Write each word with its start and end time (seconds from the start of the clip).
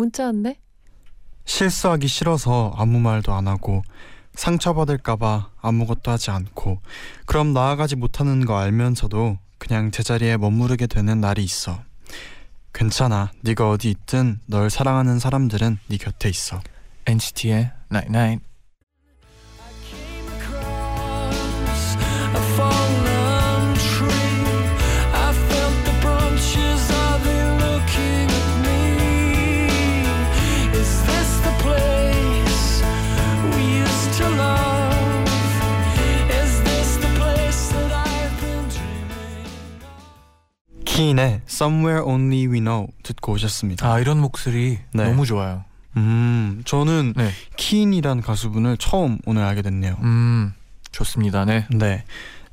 문자 0.00 0.24
왔네. 0.24 0.58
실수하기 1.44 2.08
싫어서 2.08 2.72
아무 2.76 2.98
말도 3.00 3.34
안 3.34 3.46
하고 3.46 3.82
상처받을까봐 4.32 5.50
아무것도 5.60 6.10
하지 6.10 6.30
않고 6.30 6.80
그럼 7.26 7.52
나아가지 7.52 7.96
못하는 7.96 8.46
거 8.46 8.56
알면서도 8.56 9.36
그냥 9.58 9.90
제자리에 9.90 10.38
머무르게 10.38 10.86
되는 10.86 11.20
날이 11.20 11.44
있어. 11.44 11.82
괜찮아. 12.72 13.30
네가 13.42 13.68
어디 13.68 13.90
있든 13.90 14.40
널 14.46 14.70
사랑하는 14.70 15.18
사람들은 15.18 15.78
네 15.88 15.96
곁에 15.98 16.30
있어. 16.30 16.62
NCT의 17.04 17.70
Night 17.90 18.08
Night. 18.08 18.49
키인의 41.00 41.40
Somewhere 41.48 42.02
Only 42.02 42.46
We 42.48 42.60
Know 42.60 42.88
듣고 43.02 43.32
오셨습니다. 43.32 43.90
아 43.90 43.98
이런 44.00 44.20
목소리 44.20 44.78
네. 44.92 45.04
너무 45.04 45.24
좋아요. 45.24 45.64
음, 45.96 46.60
저는 46.66 47.14
네. 47.16 47.30
키인이란 47.56 48.20
가수분을 48.20 48.76
처음 48.76 49.16
오늘 49.24 49.42
알게 49.42 49.62
됐네요. 49.62 49.96
음 50.02 50.52
좋습니다. 50.92 51.46
네. 51.46 51.66
네. 51.70 52.04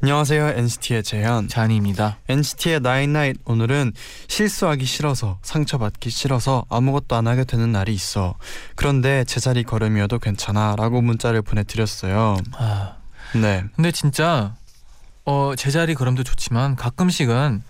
안녕하세요. 0.01 0.53
NCT의 0.55 1.03
재현. 1.03 1.49
잔입니다. 1.49 2.19
NCT의 2.29 2.79
Night 2.85 3.41
오늘은 3.43 3.91
실수하기 4.29 4.85
싫어서 4.85 5.39
상처받기 5.41 6.09
싫어서 6.09 6.63
아무것도 6.69 7.17
안 7.17 7.27
하게 7.27 7.43
되는 7.43 7.73
날이 7.73 7.93
있어. 7.93 8.35
그런데 8.75 9.25
제자리 9.25 9.63
걸음이어도 9.63 10.19
괜찮아라고 10.19 11.01
문자를 11.01 11.41
보내드렸어요. 11.41 12.37
아 12.53 12.95
네, 13.35 13.65
근데 13.75 13.91
진짜 13.91 14.55
어 15.25 15.53
제자리 15.57 15.95
걸음도 15.95 16.23
좋지만 16.23 16.77
가끔씩은 16.77 17.61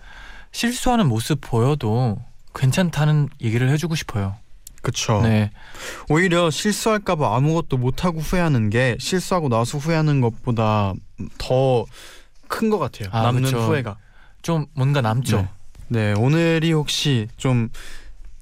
실수하는 0.62 1.08
모습 1.08 1.40
보여도 1.40 2.18
괜찮다는 2.56 3.30
얘기를 3.42 3.70
해주고 3.70 3.94
싶어요. 3.94 4.36
그쵸. 4.82 5.22
네. 5.22 5.52
오히려 6.10 6.50
실수할까봐 6.50 7.36
아무것도 7.36 7.78
못하고 7.78 8.20
후회하는 8.22 8.72
게 8.72 8.98
실수하고 9.00 9.50
나서 9.50 9.78
후회하는 9.78 10.20
것보다 10.20 10.94
더 11.38 11.86
큰 12.50 12.70
것 12.72 12.80
같아요. 12.80 13.10
아, 13.12 13.22
남는 13.24 13.44
그쵸. 13.44 13.60
후회가. 13.60 13.98
좀 14.42 14.66
뭔가 14.74 15.02
남죠. 15.02 15.48
네. 15.90 16.14
네, 16.14 16.14
오늘이 16.20 16.72
혹시 16.72 17.28
좀 17.38 17.70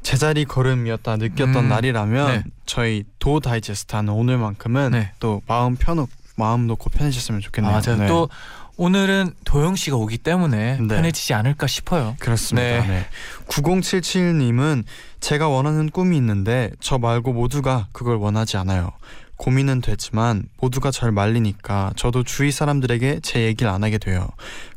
제자리 0.03 0.45
걸음이었다 0.45 1.17
느꼈던 1.17 1.55
음, 1.65 1.69
날이라면 1.69 2.27
네. 2.27 2.43
저희 2.65 3.03
도 3.19 3.39
다이제스트 3.41 3.93
하는 3.95 4.13
오늘만큼은 4.13 4.91
네. 4.91 5.11
또 5.19 5.41
마음 5.47 5.75
편히 5.75 6.05
마음 6.37 6.67
놓고 6.67 6.91
편해졌으면 6.91 7.41
좋겠네요. 7.41 7.75
아, 7.75 7.81
맞아요. 7.85 7.99
네. 7.99 8.07
또 8.07 8.29
오늘은 8.77 9.33
도영 9.45 9.75
씨가 9.75 9.95
오기 9.95 10.17
때문에 10.17 10.77
네. 10.79 10.87
편해지지 10.87 11.33
않을까 11.33 11.67
싶어요. 11.67 12.15
그렇습니다. 12.19 12.67
네. 12.67 12.87
네. 12.87 13.05
9077님은 13.47 14.83
제가 15.21 15.47
원하는 15.47 15.89
꿈이 15.89 16.17
있는데 16.17 16.71
저 16.79 16.97
말고 16.97 17.33
모두가 17.33 17.87
그걸 17.93 18.17
원하지 18.17 18.57
않아요. 18.57 18.91
고민은 19.37 19.81
되지만 19.81 20.43
모두가 20.61 20.91
절 20.91 21.11
말리니까 21.11 21.93
저도 21.95 22.23
주위 22.23 22.51
사람들에게 22.51 23.19
제 23.21 23.41
얘기를 23.41 23.71
안 23.71 23.83
하게 23.83 23.97
돼요. 23.97 24.27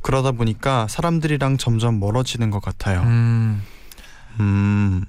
그러다 0.03 0.33
보니까 0.33 0.87
사람들이랑 0.89 1.59
점점 1.59 2.01
멀어지는 2.01 2.51
것 2.51 2.61
같아요. 2.61 3.03
음, 3.03 3.63
음. 4.41 5.05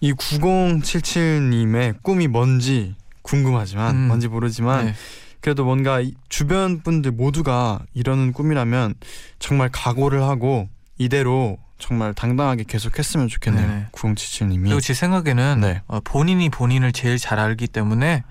이 0.00 0.12
9077님의 0.12 2.02
꿈이 2.02 2.28
뭔지 2.28 2.94
궁금하지만 3.22 3.94
음. 3.94 4.00
뭔지 4.08 4.28
모르지만 4.28 4.86
네. 4.86 4.94
그래도 5.40 5.64
뭔가 5.64 6.00
이 6.00 6.14
주변 6.28 6.80
분들 6.82 7.12
모두가 7.12 7.80
이러는 7.94 8.32
꿈이라면 8.32 8.94
정말 9.38 9.68
각오를 9.70 10.22
하고 10.22 10.68
이대로 10.98 11.58
정말 11.78 12.12
당당하게 12.12 12.64
계속했으면 12.64 13.28
좋겠네요. 13.28 13.66
네네. 13.66 13.86
9077님이. 13.92 14.64
그리고 14.64 14.80
제 14.80 14.94
생각에는 14.94 15.60
네. 15.60 15.82
어, 15.86 16.00
본인이 16.00 16.48
본인을 16.48 16.92
제일 16.92 17.18
잘 17.18 17.38
알기 17.38 17.68
때문에 17.68 18.24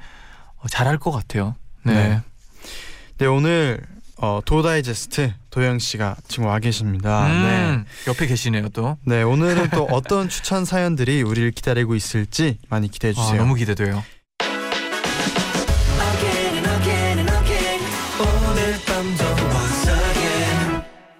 어, 0.57 0.67
잘할 0.67 0.97
것 0.97 1.11
같아요. 1.11 1.55
네. 1.83 1.93
네. 1.93 2.21
네 3.19 3.25
오늘 3.25 3.81
어, 4.17 4.41
도다이제스트 4.43 5.33
도영 5.49 5.79
씨가 5.79 6.17
지금 6.27 6.45
와 6.45 6.59
계십니다. 6.59 7.27
네. 7.27 7.69
음, 7.69 7.85
옆에 8.07 8.27
계시네요 8.27 8.69
또. 8.69 8.97
네 9.05 9.23
오늘은 9.23 9.69
또 9.69 9.83
어떤 9.91 10.27
추천 10.27 10.65
사연들이 10.65 11.21
우리를 11.21 11.51
기다리고 11.51 11.95
있을지 11.95 12.57
많이 12.69 12.89
기대해 12.89 13.13
아, 13.15 13.21
주세요. 13.21 13.41
너무 13.41 13.55
기대돼요. 13.55 14.03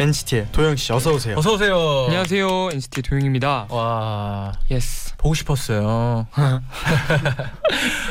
NCT의 0.00 0.46
도영 0.52 0.76
씨 0.76 0.92
어서 0.92 1.12
오세요. 1.12 1.36
어서 1.36 1.54
오세요. 1.54 2.04
안녕하세요 2.06 2.70
NCT 2.72 3.02
도영입니다. 3.02 3.66
와 3.68 4.52
yes. 4.70 5.16
보고 5.16 5.34
싶었어요. 5.34 6.28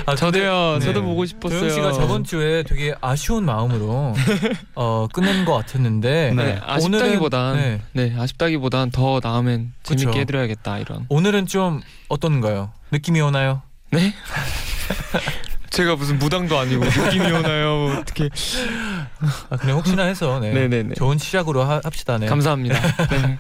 아, 0.06 0.16
저도요. 0.18 0.80
네. 0.80 0.86
저도 0.86 1.02
보고 1.02 1.26
싶었어요. 1.26 1.60
도영 1.62 1.74
씨가 1.74 1.94
저번 1.94 2.26
주에 2.26 2.64
되게 2.64 2.94
아쉬운 3.00 3.46
마음으로 3.46 4.14
어, 4.76 5.08
끝낸 5.14 5.46
것 5.46 5.54
같았는데 5.54 6.34
네. 6.36 6.44
네, 6.44 6.60
아쉽다기보단 6.62 7.52
오늘은, 7.54 7.82
네. 7.94 8.10
네. 8.10 8.16
아쉽다기보단 8.20 8.92
더 8.92 9.22
나오면 9.24 9.72
그쵸. 9.84 9.96
재밌게 9.96 10.20
해드려야겠다 10.22 10.80
이런. 10.80 11.06
오늘은 11.08 11.46
좀 11.48 11.82
어떤가요? 12.10 12.74
느낌이 12.92 13.22
오나요? 13.22 13.62
네? 13.92 14.14
제가 15.78 15.96
무슨 15.96 16.18
무당도 16.18 16.58
아니고 16.58 16.84
느낌이 16.86 17.32
오나요? 17.32 18.00
어떻게? 18.00 18.32
아, 19.52 19.58
그냥 19.58 19.78
혹시나 19.78 20.06
해서 20.06 20.40
네. 20.40 20.50
네네네. 20.52 20.96
좋은 20.96 21.20
시작으로 21.20 21.62
하, 21.62 21.80
합시다. 21.84 22.18
네. 22.18 22.26
감사합니다. 22.26 22.80
네. 23.12 23.38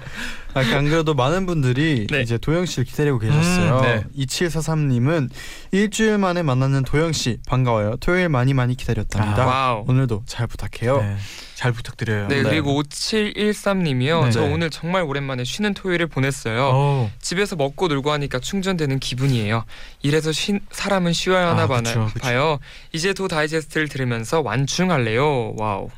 아, 0.57 0.77
안 0.77 0.89
그래도 0.89 1.13
많은 1.13 1.45
분들이 1.45 2.07
네. 2.09 2.21
이제 2.21 2.37
도영 2.37 2.65
씨를 2.65 2.85
기다리고 2.85 3.19
계셨어요. 3.19 3.77
음, 3.77 3.81
네. 3.81 4.03
2743님은 4.25 5.29
일주일 5.71 6.17
만에 6.17 6.43
만나는 6.43 6.83
도영 6.83 7.11
씨 7.11 7.39
반가워요. 7.47 7.97
토요일 7.99 8.29
많이 8.29 8.53
많이 8.53 8.75
기다렸답니다. 8.75 9.43
아. 9.43 9.83
오늘도 9.87 10.23
잘 10.25 10.47
부탁해요. 10.47 11.01
네. 11.01 11.17
잘 11.55 11.71
부탁드려요. 11.71 12.27
네, 12.27 12.43
네. 12.43 12.49
그리고 12.49 12.79
5713님이요. 12.83 14.25
네. 14.25 14.31
저 14.31 14.41
네. 14.41 14.53
오늘 14.53 14.69
정말 14.69 15.01
오랜만에 15.01 15.43
쉬는 15.43 15.73
토요일을 15.73 16.05
보냈어요. 16.05 16.69
오. 16.69 17.09
집에서 17.19 17.55
먹고 17.55 17.87
놀고 17.87 18.11
하니까 18.11 18.37
충전되는 18.37 18.99
기분이에요. 18.99 19.63
이래서 20.03 20.31
쉰, 20.31 20.59
사람은 20.69 21.13
쉬어야 21.13 21.49
하나 21.49 21.63
아, 21.63 21.67
봐요. 21.67 21.81
그쵸, 21.81 22.05
그쵸. 22.13 22.19
봐요. 22.19 22.59
이제 22.93 23.13
도 23.13 23.27
다이제스트를 23.27 23.87
들으면서 23.89 24.41
완충할래요. 24.41 25.55
Wow. 25.57 25.89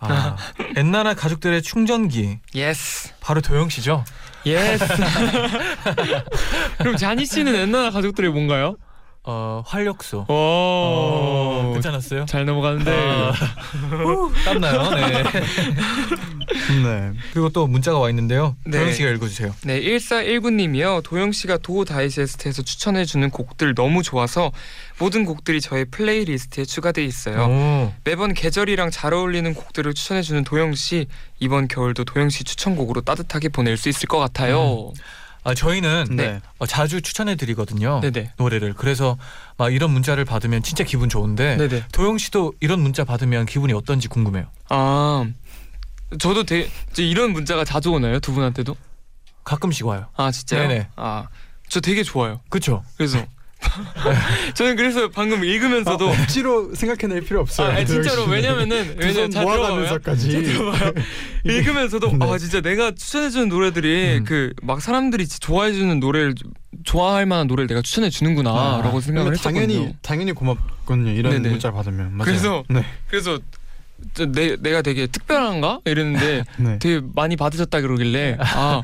아, 0.00 0.36
옛날 0.76 1.14
가족들의 1.14 1.62
충전기 1.62 2.38
yes. 2.54 3.10
바로 3.20 3.40
도영 3.40 3.68
씨죠? 3.68 4.04
yes. 4.46 4.84
그럼 6.78 6.96
자니 6.96 7.26
씨는 7.26 7.54
옛날 7.54 7.90
가족들이 7.90 8.28
뭔가요? 8.30 8.76
어 9.22 9.62
활력소. 9.66 10.24
오, 10.28 10.32
어, 10.32 11.70
괜찮았어요? 11.74 12.24
잘 12.24 12.46
넘어가는데. 12.46 12.90
아, 12.90 13.30
후, 13.32 14.32
땀나요. 14.46 14.90
네. 14.94 15.22
네. 16.82 17.12
그리고 17.32 17.50
또 17.50 17.66
문자가 17.66 17.98
와 17.98 18.08
있는데요. 18.08 18.56
네. 18.64 18.78
도영 18.78 18.92
씨가 18.94 19.10
읽어주세요. 19.10 19.54
네, 19.64 19.82
1419님이요. 19.82 21.02
도영 21.04 21.32
씨가 21.32 21.58
도 21.58 21.84
다이제스트에서 21.84 22.62
추천해 22.62 23.04
주는 23.04 23.28
곡들 23.28 23.74
너무 23.74 24.02
좋아서 24.02 24.52
모든 24.98 25.26
곡들이 25.26 25.60
저의 25.60 25.84
플레이리스트에 25.90 26.64
추가돼 26.64 27.04
있어요. 27.04 27.42
오. 27.44 27.92
매번 28.04 28.32
계절이랑 28.32 28.90
잘 28.90 29.12
어울리는 29.12 29.52
곡들을 29.52 29.92
추천해 29.92 30.22
주는 30.22 30.44
도영 30.44 30.74
씨 30.74 31.06
이번 31.40 31.68
겨울도 31.68 32.04
도영 32.04 32.30
씨 32.30 32.44
추천곡으로 32.44 33.02
따뜻하게 33.02 33.50
보낼 33.50 33.76
수 33.76 33.90
있을 33.90 34.08
것 34.08 34.18
같아요. 34.18 34.92
아 35.42 35.54
저희는 35.54 36.08
네. 36.10 36.40
어, 36.58 36.66
자주 36.66 37.00
추천해 37.00 37.34
드리거든요. 37.36 38.00
네네. 38.00 38.32
노래를. 38.36 38.74
그래서 38.74 39.16
막 39.56 39.72
이런 39.72 39.90
문자를 39.90 40.24
받으면 40.24 40.62
진짜 40.62 40.84
기분 40.84 41.08
좋은데 41.08 41.56
네네. 41.56 41.84
도영 41.92 42.18
씨도 42.18 42.54
이런 42.60 42.80
문자 42.80 43.04
받으면 43.04 43.46
기분이 43.46 43.72
어떤지 43.72 44.08
궁금해요. 44.08 44.46
아, 44.68 45.26
저도 46.18 46.44
되, 46.44 46.68
저 46.92 47.02
이런 47.02 47.32
문자가 47.32 47.64
자주 47.64 47.90
오나요? 47.90 48.20
두 48.20 48.32
분한테도? 48.32 48.76
가끔씩 49.44 49.86
와요. 49.86 50.06
아 50.16 50.30
진짜요? 50.30 50.68
네네. 50.68 50.88
아, 50.96 51.28
저 51.68 51.80
되게 51.80 52.02
좋아요. 52.02 52.40
그렇죠. 52.50 52.84
그래서 52.96 53.24
저는 54.54 54.76
그래서 54.76 55.08
방금 55.08 55.44
읽으면서도 55.44 56.08
아, 56.08 56.12
억지로 56.12 56.74
생각해낼 56.74 57.22
필요 57.22 57.40
없어요. 57.40 57.68
아, 57.68 57.72
아니, 57.74 57.86
진짜로 57.86 58.24
도영 58.24 58.26
씨. 58.26 58.32
왜냐면은 58.32 58.96
왜냐면 58.98 59.30
잘. 59.30 59.44
모아가면서까지. 59.44 60.30
읽으면서도 61.44 62.16
네. 62.18 62.26
아 62.26 62.38
진짜 62.38 62.60
내가 62.60 62.90
추천해주는 62.92 63.48
노래들이 63.48 64.18
음. 64.18 64.24
그막 64.24 64.80
사람들이 64.80 65.26
좋아해주는 65.26 66.00
노래를 66.00 66.34
좋아할 66.84 67.26
만한 67.26 67.46
노래를 67.46 67.66
내가 67.68 67.82
추천해 67.82 68.10
주는구나라고 68.10 68.98
아, 68.98 69.00
생각을 69.00 69.02
그러면 69.04 69.32
했었거든요. 69.34 69.60
당연히 69.66 69.94
당연히 70.02 70.32
고맙거든요. 70.32 71.10
이런 71.12 71.32
네네. 71.34 71.48
문자 71.50 71.70
받으면. 71.70 72.12
맞아요. 72.12 72.24
그래서 72.24 72.64
네. 72.68 72.84
그래서 73.08 73.38
저 74.14 74.24
내, 74.26 74.56
내가 74.56 74.80
되게 74.82 75.06
특별한가 75.06 75.80
이랬는데 75.84 76.44
네. 76.58 76.78
되게 76.78 77.00
많이 77.14 77.36
받으셨다 77.36 77.80
그러길래 77.82 78.36
아 78.40 78.82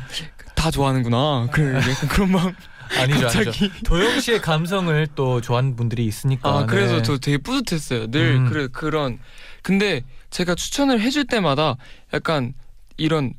다 0.56 0.70
좋아하는구나 0.70 1.48
그 1.52 1.74
약간 1.74 2.08
그런 2.08 2.32
마음 2.32 2.52
아니죠, 2.98 3.26
아니죠. 3.28 3.44
갑자기 3.44 3.70
도영 3.84 4.20
씨의 4.20 4.40
감성을 4.40 5.06
또 5.14 5.40
좋아하는 5.40 5.76
분들이 5.76 6.04
있으니까. 6.04 6.48
아 6.48 6.66
그래서 6.66 6.96
네. 6.96 7.02
저 7.02 7.18
되게 7.18 7.38
뿌듯했어요 7.38 8.10
늘 8.10 8.36
음. 8.36 8.48
그래 8.48 8.68
그런 8.72 9.18
근데 9.62 10.02
제가 10.30 10.54
추천을 10.54 11.00
해줄 11.00 11.26
때마다 11.26 11.76
약간 12.12 12.54
이런 12.96 13.34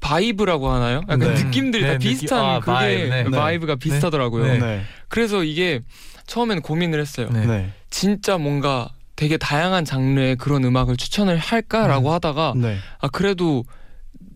vibe라고 0.00 0.68
하나요? 0.70 1.00
약간 1.08 1.18
네. 1.18 1.44
느낌들이 1.44 1.82
네, 1.82 1.92
다 1.92 1.98
비슷한 1.98 2.44
아, 2.44 2.60
그게 2.60 2.72
vibe, 2.72 3.08
네. 3.08 3.24
vibe가 3.30 3.76
비슷하더라고요. 3.76 4.44
네. 4.44 4.58
네. 4.58 4.82
그래서 5.08 5.42
이게 5.42 5.80
처음에는 6.26 6.62
고민을 6.62 7.00
했어요. 7.00 7.28
네. 7.32 7.46
네. 7.46 7.72
진짜 7.90 8.36
뭔가 8.36 8.90
되게 9.16 9.38
다양한 9.38 9.84
장르의 9.84 10.36
그런 10.36 10.64
음악을 10.64 10.96
추천을 10.96 11.38
할까라고 11.38 12.10
음. 12.10 12.14
하다가 12.14 12.52
네. 12.56 12.78
아 13.00 13.08
그래도 13.08 13.64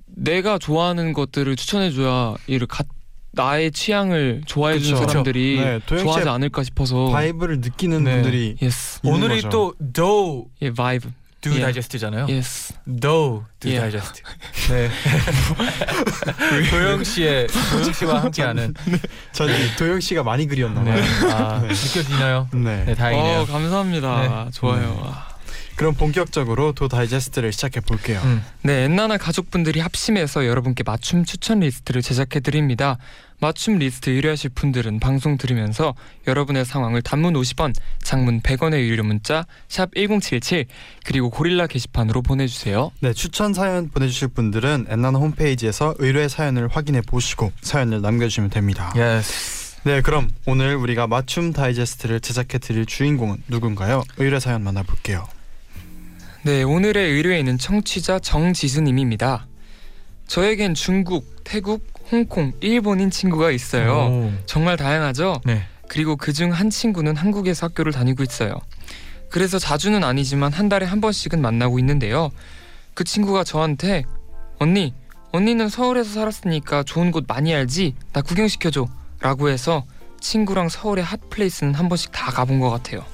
내가 0.07 0.59
좋아하는 0.59 1.13
것들을 1.13 1.55
추천해줘야 1.57 2.35
이를 2.47 2.67
가, 2.67 2.85
나의 3.33 3.71
취향을 3.71 4.43
좋아해 4.47 4.79
주는 4.79 4.99
그쵸. 4.99 5.09
사람들이 5.09 5.61
네. 5.61 5.81
좋아하지 5.87 6.29
않을까 6.29 6.63
싶어서 6.65 7.11
바이브를 7.11 7.61
느끼는 7.61 8.05
네. 8.05 8.15
분들이 8.15 8.57
있는 8.61 8.73
오늘이 9.05 9.43
거죠. 9.43 9.49
또 9.51 9.75
Do 9.93 10.47
예 10.63 10.73
바이브 10.73 11.11
Do 11.41 11.55
예. 11.55 11.61
Digest잖아요. 11.73 12.27
예스 12.29 12.75
Do 13.01 13.45
Do 13.61 13.71
예. 13.71 13.79
Digest. 13.81 14.23
네. 14.69 14.91
도영 16.71 17.05
씨의 17.05 17.47
도영 17.47 17.93
씨와 17.93 18.23
함께하는. 18.23 18.75
전 19.33 19.49
도영 19.79 20.01
씨가 20.01 20.23
많이 20.23 20.47
그리웠나 20.47 20.83
네. 20.83 21.01
아, 21.33 21.61
네. 21.63 21.69
느껴지나요? 21.69 22.49
네. 22.53 22.85
네, 22.85 22.95
다행이네요. 22.95 23.41
어 23.41 23.45
감사합니다 23.47 24.49
좋아요 24.53 25.01
아. 25.05 25.30
그럼 25.81 25.95
본격적으로 25.95 26.73
도 26.73 26.89
다이제스트를 26.89 27.55
시작해 27.55 27.81
볼게요. 27.81 28.21
음. 28.25 28.45
네, 28.61 28.85
엔나나 28.85 29.17
가족분들이 29.17 29.81
합심해서 29.81 30.47
여러분께 30.47 30.83
맞춤 30.85 31.25
추천 31.25 31.61
리스트를 31.61 32.03
제작해 32.03 32.41
드립니다. 32.41 32.99
맞춤 33.41 33.79
리스트 33.79 34.11
의뢰하실 34.11 34.51
분들은 34.51 35.01
방송 35.01 35.39
들으면서 35.39 35.95
여러분의 36.27 36.67
상황을 36.67 37.01
단문 37.01 37.33
50원, 37.33 37.73
장문 38.03 38.43
100원의 38.43 38.89
유료 38.89 39.05
문자 39.05 39.47
샵 39.69 39.91
#1077 39.95 40.67
그리고 41.07 41.31
고릴라 41.31 41.67
게시판으로 41.67 42.21
보내주세요. 42.21 42.91
네, 43.01 43.15
추천 43.15 43.55
사연 43.55 43.89
보내주실 43.89 44.29
분들은 44.29 44.89
엔나나 44.91 45.19
홈페이지에서 45.19 45.95
의뢰 45.99 46.29
사연을 46.29 46.69
확인해 46.69 47.01
보시고 47.01 47.53
사연을 47.63 48.03
남겨주시면 48.03 48.51
됩니다. 48.51 48.93
Yes. 48.95 49.79
네, 49.85 50.03
그럼 50.03 50.29
오늘 50.45 50.77
우리가 50.77 51.07
맞춤 51.07 51.55
다이제스트를 51.55 52.21
제작해 52.21 52.59
드릴 52.59 52.85
주인공은 52.85 53.45
누군가요? 53.49 54.05
의뢰 54.19 54.41
사연 54.41 54.63
만나볼게요. 54.63 55.27
네, 56.43 56.63
오늘의 56.63 57.13
의뢰인은 57.13 57.59
청취자 57.59 58.19
정지수님입니다. 58.21 59.47
저에겐 60.27 60.73
중국, 60.75 61.45
태국, 61.45 61.87
홍콩, 62.11 62.53
일본인 62.61 63.11
친구가 63.11 63.51
있어요. 63.51 64.09
오. 64.11 64.33
정말 64.47 64.77
다양하죠? 64.79 65.43
네. 65.45 65.63
그리고 65.87 66.17
그중 66.17 66.53
한 66.53 66.71
친구는 66.71 67.17
한국에서 67.17 67.67
학교를 67.67 67.93
다니고 67.93 68.23
있어요. 68.23 68.55
그래서 69.29 69.59
자주는 69.59 70.03
아니지만 70.03 70.53
한 70.53 70.69
달에 70.69 70.87
한 70.87 71.01
번씩은 71.01 71.43
만나고 71.43 71.79
있는데요. 71.79 72.31
그 72.95 73.05
친구가 73.05 73.45
저한테 73.45 74.05
언니, 74.59 74.95
언니는 75.33 75.69
서울에서 75.69 76.11
살았으니까 76.11 76.85
좋은 76.85 77.11
곳 77.11 77.25
많이 77.29 77.55
알지? 77.55 77.95
나 78.13 78.23
구경시켜줘. 78.23 78.87
라고 79.21 79.51
해서 79.51 79.85
친구랑 80.21 80.71
서울의 80.71 81.05
핫플레이스는 81.05 81.75
한 81.75 81.89
번씩 81.89 82.13
다 82.13 82.31
가본 82.31 82.61
것 82.61 82.71
같아요. 82.71 83.05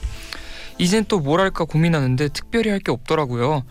이젠 0.78 1.04
또 1.06 1.18
뭘 1.20 1.40
할까 1.40 1.64
고민하는데 1.64 2.28
특별히 2.28 2.70
할 2.70 2.80
게 2.80 2.92
없더라고요. 2.92 3.62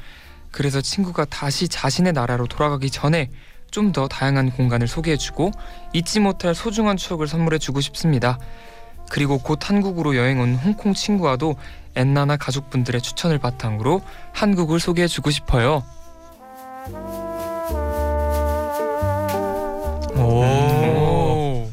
그래서 0.51 0.81
친구가 0.81 1.25
다시 1.25 1.67
자신의 1.67 2.13
나라로 2.13 2.47
돌아가기 2.47 2.89
전에 2.89 3.29
좀 3.71 3.91
더 3.91 4.07
다양한 4.07 4.51
공간을 4.51 4.87
소개해주고 4.87 5.51
잊지 5.93 6.21
못할 6.21 6.55
소중한 6.55 6.95
추억을 6.97 7.27
선물해주고 7.27 7.81
싶습니다. 7.81 8.39
그리고 9.09 9.37
곧 9.37 9.69
한국으로 9.69 10.15
여행 10.15 10.39
온 10.39 10.55
홍콩 10.55 10.93
친구와도 10.93 11.55
엔나나 11.95 12.37
가족분들의 12.37 13.01
추천을 13.01 13.37
바탕으로 13.37 14.01
한국을 14.33 14.79
소개해주고 14.79 15.29
싶어요. 15.29 15.83
오. 20.15 21.69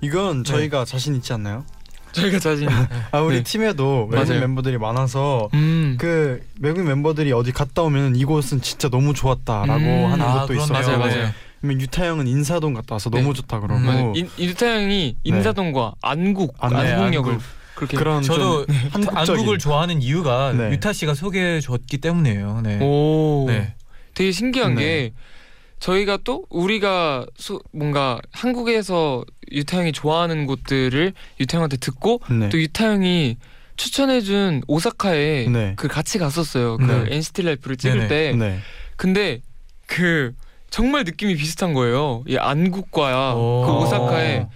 이건 0.00 0.42
네. 0.42 0.50
저희가 0.52 0.84
자신 0.84 1.14
있지 1.14 1.32
않나요? 1.32 1.64
저희가 2.12 2.38
자신. 2.38 2.68
아, 3.12 3.20
우리 3.20 3.36
네. 3.36 3.42
팀에도 3.42 4.08
외국 4.10 4.28
맞아요. 4.28 4.40
멤버들이 4.40 4.78
많아서 4.78 5.48
음. 5.54 5.96
그 5.98 6.40
외국 6.60 6.84
멤버들이 6.84 7.32
어디 7.32 7.52
갔다 7.52 7.82
오면 7.82 8.16
이곳은 8.16 8.60
진짜 8.60 8.88
너무 8.88 9.14
좋았다라고 9.14 9.80
음. 9.84 10.12
하는 10.12 10.24
아, 10.24 10.40
것도. 10.40 10.54
있어요. 10.54 10.72
맞아요, 10.72 10.98
맞아요. 10.98 11.30
그러면 11.60 11.80
유타 11.80 12.06
형은 12.06 12.26
인사동 12.26 12.74
갔다 12.74 12.96
와서 12.96 13.08
네. 13.10 13.20
너무 13.20 13.34
좋다 13.34 13.60
그러고. 13.60 14.12
인- 14.16 14.28
이르타 14.36 14.66
형이 14.66 15.16
인사동과 15.24 15.94
안국, 16.02 16.54
안- 16.58 16.72
네, 16.72 16.92
안국역을 16.92 17.32
안국. 17.32 17.46
그렇게. 17.74 17.96
그런 17.96 18.22
저도 18.22 18.66
안국을 19.14 19.58
좋아하는 19.58 20.02
이유가 20.02 20.52
네. 20.52 20.70
유타 20.72 20.92
씨가 20.92 21.14
소개해 21.14 21.60
줬기 21.60 21.98
때문이에요. 21.98 22.60
네. 22.62 22.78
오. 22.82 23.46
네. 23.48 23.74
되게 24.14 24.30
신기한 24.30 24.74
네. 24.74 24.82
게 24.82 25.12
저희가 25.82 26.18
또 26.22 26.46
우리가 26.48 27.26
수, 27.36 27.60
뭔가 27.72 28.20
한국에서 28.30 29.24
유타 29.50 29.78
형이 29.78 29.90
좋아하는 29.90 30.46
곳들을 30.46 31.12
유타 31.40 31.58
형한테 31.58 31.76
듣고 31.76 32.20
네. 32.30 32.48
또 32.50 32.60
유타 32.60 32.86
형이 32.86 33.36
추천해준 33.76 34.62
오사카에 34.68 35.48
네. 35.48 35.74
그 35.76 35.88
같이 35.88 36.18
갔었어요. 36.18 36.76
그 36.76 36.84
네. 36.84 37.16
NCT 37.16 37.42
라이프를 37.42 37.76
찍을 37.76 38.06
네네. 38.06 38.08
때. 38.08 38.32
네. 38.36 38.60
근데 38.96 39.42
그 39.86 40.32
정말 40.70 41.02
느낌이 41.02 41.34
비슷한 41.34 41.72
거예요. 41.74 42.22
이 42.28 42.36
안국과 42.36 43.34
오. 43.34 43.64
그 43.66 43.72
오사카의 43.72 44.46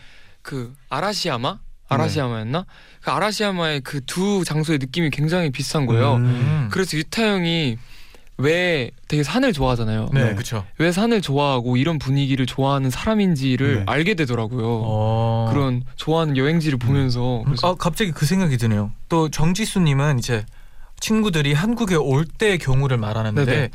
그 0.42 0.72
아라시야마? 0.90 1.58
아라시야마였나? 1.88 2.66
그 3.00 3.10
아라시야마의 3.10 3.80
그 3.80 4.00
두 4.06 4.44
장소의 4.44 4.78
느낌이 4.78 5.10
굉장히 5.10 5.50
비슷한 5.50 5.86
거예요. 5.86 6.14
음. 6.16 6.24
음. 6.24 6.68
그래서 6.70 6.96
유타 6.96 7.26
형이 7.26 7.78
왜 8.38 8.90
되게 9.08 9.22
산을 9.22 9.52
좋아하잖아요. 9.52 10.10
네, 10.12 10.24
네. 10.24 10.34
그렇죠. 10.34 10.64
왜 10.78 10.92
산을 10.92 11.22
좋아하고 11.22 11.76
이런 11.76 11.98
분위기를 11.98 12.44
좋아하는 12.44 12.90
사람인지를 12.90 13.76
네. 13.76 13.82
알게 13.86 14.14
되더라고요. 14.14 14.66
어. 14.66 15.48
그런 15.50 15.82
좋아하는 15.96 16.36
여행지를 16.36 16.78
보면서 16.78 17.40
음, 17.40 17.44
그래서 17.44 17.68
아, 17.68 17.74
갑자기 17.74 18.12
그 18.12 18.26
생각이 18.26 18.58
드네요. 18.58 18.92
또 19.08 19.30
정지수님은 19.30 20.18
이제 20.18 20.44
친구들이 21.00 21.54
한국에 21.54 21.94
올 21.94 22.26
때의 22.26 22.58
경우를 22.58 22.98
말하는데 22.98 23.44
네네. 23.44 23.70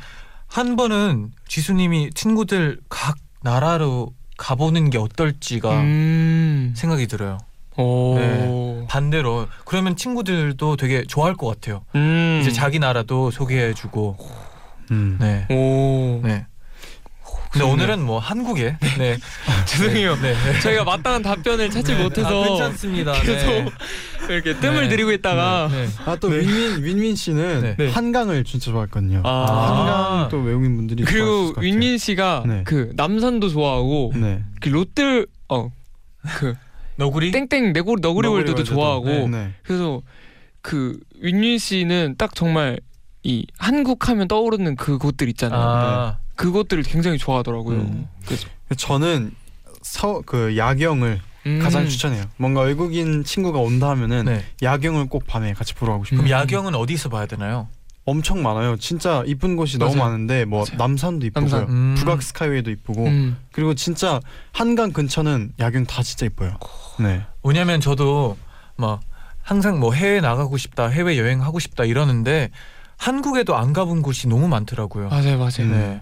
한 0.46 0.76
번은 0.76 1.32
지수님이 1.48 2.10
친구들 2.14 2.78
각 2.88 3.16
나라로 3.42 4.12
가보는 4.36 4.90
게 4.90 4.98
어떨지가 4.98 5.80
음. 5.80 6.72
생각이 6.76 7.06
들어요. 7.08 7.38
오. 7.76 8.16
네. 8.18 8.86
반대로 8.88 9.48
그러면 9.64 9.96
친구들도 9.96 10.76
되게 10.76 11.04
좋아할 11.04 11.34
것 11.34 11.46
같아요. 11.48 11.82
음. 11.94 12.40
이제 12.42 12.52
자기 12.52 12.78
나라도 12.78 13.30
소개해주고. 13.30 14.16
음. 14.92 15.16
네. 15.20 15.46
오. 15.50 16.20
네. 16.22 16.46
근데. 17.50 17.66
오늘은 17.66 18.00
뭐 18.02 18.18
한국에 18.18 18.78
네. 18.96 19.18
죄송해요. 19.66 20.16
네. 20.16 20.32
네. 20.32 20.60
저희가 20.60 20.84
마땅한 20.84 21.22
답변을 21.22 21.68
찾지 21.70 21.96
네. 21.96 22.02
못해서 22.02 22.42
아, 22.42 22.48
괜찮습니다. 22.48 23.12
계속 23.20 23.46
네. 23.50 23.66
이렇게 24.30 24.54
뜸을 24.58 24.84
네. 24.84 24.88
들이고 24.88 25.12
있다가 25.12 25.68
네. 25.70 25.86
아또 26.06 26.28
윈윈 26.28 26.82
윈윈 26.82 27.14
씨는 27.14 27.74
네. 27.76 27.90
한강을 27.90 28.44
진짜 28.44 28.70
좋아했거든요. 28.70 29.20
아. 29.24 29.66
한강 29.66 30.28
또 30.30 30.38
외국인 30.38 30.76
분들이 30.76 31.04
그리고 31.04 31.26
좋아하실 31.26 31.46
것 31.48 31.54
같아요. 31.56 31.66
윈민 31.66 31.98
씨가 31.98 32.44
네. 32.46 32.62
그 32.64 32.92
남산도 32.96 33.50
좋아하고 33.50 34.12
네. 34.16 34.42
그 34.60 34.70
롯데 34.70 35.26
어그 35.48 36.54
너구리? 36.96 37.32
땡땡 37.32 37.74
네고 37.74 37.96
너구리 38.00 38.28
월드도 38.28 38.56
월드도. 38.56 38.74
좋아하고 38.74 39.04
네. 39.06 39.26
네. 39.28 39.50
그래서 39.62 40.00
그 40.62 40.98
윈윈 41.20 41.58
씨는 41.58 42.14
딱 42.16 42.34
정말 42.34 42.80
이 43.24 43.46
한국 43.58 44.08
하면 44.08 44.26
떠오르는 44.28 44.76
그 44.76 44.98
곳들 44.98 45.28
있잖아요. 45.30 45.60
아, 45.60 46.18
그곳들을 46.36 46.82
굉장히 46.82 47.18
좋아하더라고요. 47.18 47.78
음. 47.78 48.08
그래서 48.24 48.46
저는 48.76 49.32
서 49.82 50.22
그 50.26 50.56
야경을 50.56 51.20
음. 51.46 51.58
가장 51.60 51.88
추천해요. 51.88 52.24
뭔가 52.36 52.62
외국인 52.62 53.24
친구가 53.24 53.58
온다 53.58 53.88
하면은 53.90 54.24
네. 54.26 54.44
야경을 54.62 55.06
꼭 55.08 55.26
밤에 55.26 55.52
같이 55.54 55.74
보러 55.74 55.92
가고 55.92 56.04
싶어요. 56.04 56.18
그럼 56.22 56.26
음. 56.26 56.30
야경은 56.30 56.74
어디서 56.74 57.08
봐야 57.08 57.26
되나요? 57.26 57.68
엄청 58.04 58.42
많아요. 58.42 58.76
진짜 58.78 59.22
이쁜 59.26 59.54
곳이 59.56 59.78
너무 59.78 59.94
맞아요. 59.96 60.10
많은데 60.10 60.44
뭐 60.44 60.64
맞아요. 60.64 60.76
남산도 60.78 61.26
이쁘고요. 61.26 61.50
남산. 61.50 61.68
음. 61.68 61.94
북악 61.96 62.22
스카이웨이도 62.22 62.70
이쁘고 62.72 63.06
음. 63.06 63.36
그리고 63.52 63.74
진짜 63.74 64.20
한강 64.52 64.92
근처는 64.92 65.52
야경 65.60 65.86
다 65.86 66.02
진짜 66.02 66.26
이뻐요. 66.26 66.56
네. 66.98 67.22
왜냐면 67.44 67.80
저도 67.80 68.36
막 68.76 69.00
항상 69.42 69.78
뭐 69.80 69.92
해외 69.92 70.20
나가고 70.20 70.56
싶다, 70.56 70.88
해외 70.88 71.18
여행 71.18 71.42
하고 71.42 71.58
싶다 71.60 71.84
이러는데 71.84 72.50
한국에도 73.06 73.56
안 73.56 73.72
가본 73.72 74.02
곳이 74.02 74.28
너무 74.28 74.46
많더라고요. 74.46 75.08
맞아요, 75.08 75.36
맞아요, 75.36 75.62
음. 75.62 75.70
네. 75.72 76.00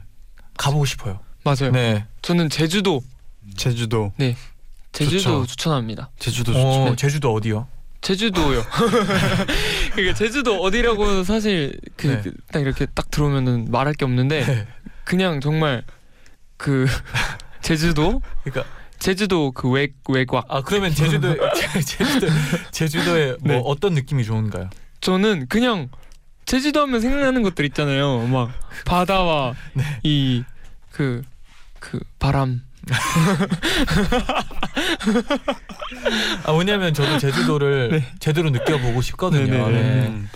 가보고 0.58 0.84
싶어요. 0.84 1.20
맞아요. 1.44 1.70
네. 1.72 2.04
저는 2.20 2.50
제주도 2.50 3.00
제주도 3.56 4.12
제주도 4.92 5.18
좋죠. 5.22 5.46
추천합니다. 5.46 6.10
제주도 6.18 6.52
좋죠. 6.52 6.68
어, 6.68 6.96
제주도 6.96 7.32
어디요? 7.32 7.66
제주도요. 8.02 8.62
그러니까 9.94 10.14
제주도 10.14 10.60
어디라고 10.60 11.24
사실 11.24 11.80
그 11.96 12.06
네. 12.08 12.30
딱 12.52 12.60
이렇게 12.60 12.84
딱 12.84 13.10
들어오면은 13.10 13.70
말할 13.70 13.94
게 13.94 14.04
없는데 14.04 14.44
네. 14.44 14.66
그냥 15.04 15.40
정말 15.40 15.82
그 16.58 16.84
제주도 17.62 18.20
그러니까 18.44 18.70
제주도 18.98 19.52
그 19.52 19.70
외 19.70 19.88
외곽 20.06 20.44
아 20.50 20.60
그러면 20.60 20.92
제주도 20.94 21.34
제주도 21.86 22.26
제주도에 22.72 23.36
뭐 23.40 23.54
네. 23.54 23.62
어떤 23.64 23.94
느낌이 23.94 24.22
좋은가요? 24.24 24.68
저는 25.00 25.46
그냥 25.48 25.88
제주도 26.50 26.80
하면 26.80 27.00
생각나는 27.00 27.42
것들 27.44 27.64
있잖아요. 27.66 28.26
막 28.26 28.50
바다와 28.84 29.54
네. 29.72 29.84
이그그 30.02 31.22
바람. 32.18 32.62
아 36.44 36.50
왜냐면 36.52 36.92
저도 36.92 37.18
제주도를 37.18 38.02
제대로 38.18 38.50
느껴보고 38.50 39.00
싶거든요. 39.00 39.68
네, 39.68 39.80
네, 39.80 39.82
네. 39.82 40.08
음. 40.08 40.28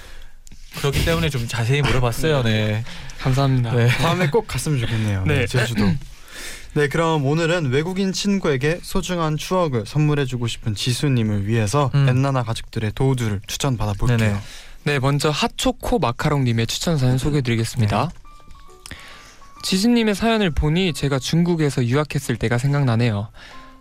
그렇기 0.76 1.04
때문에 1.04 1.30
좀 1.30 1.49
자세히 1.49 1.83
물어봤어요. 1.83 2.44
네. 2.44 2.85
감사합니다. 3.18 3.75
네. 3.75 3.88
다음에 3.88 4.30
꼭 4.30 4.47
갔으면 4.47 4.78
좋겠네요. 4.78 5.25
네. 5.26 5.40
네. 5.40 5.47
제주도. 5.47 5.83
네, 6.75 6.87
그럼 6.87 7.26
오늘은 7.26 7.73
외국인 7.73 8.12
친구에게 8.12 8.78
소중한 8.83 9.37
추억을 9.37 9.85
선물해주고 9.85 10.47
싶은 10.47 10.76
지수님을 10.76 11.49
위해서 11.49 11.90
음. 11.97 12.09
엔나나 12.09 12.44
가족들의 12.44 12.92
도우들을 12.94 13.40
추천 13.49 13.76
받아볼게요. 13.76 14.16
네네. 14.18 14.40
네, 14.84 14.98
먼저 14.98 15.30
핫초코 15.30 15.98
마카롱님의 15.98 16.66
추천 16.66 16.98
사연 16.98 17.16
소개해드리겠습니다. 17.16 18.10
지수님의 19.62 20.14
사연을 20.14 20.50
보니 20.50 20.92
제가 20.92 21.18
중국에서 21.18 21.86
유학했을 21.86 22.36
때가 22.36 22.58
생각나네요. 22.58 23.30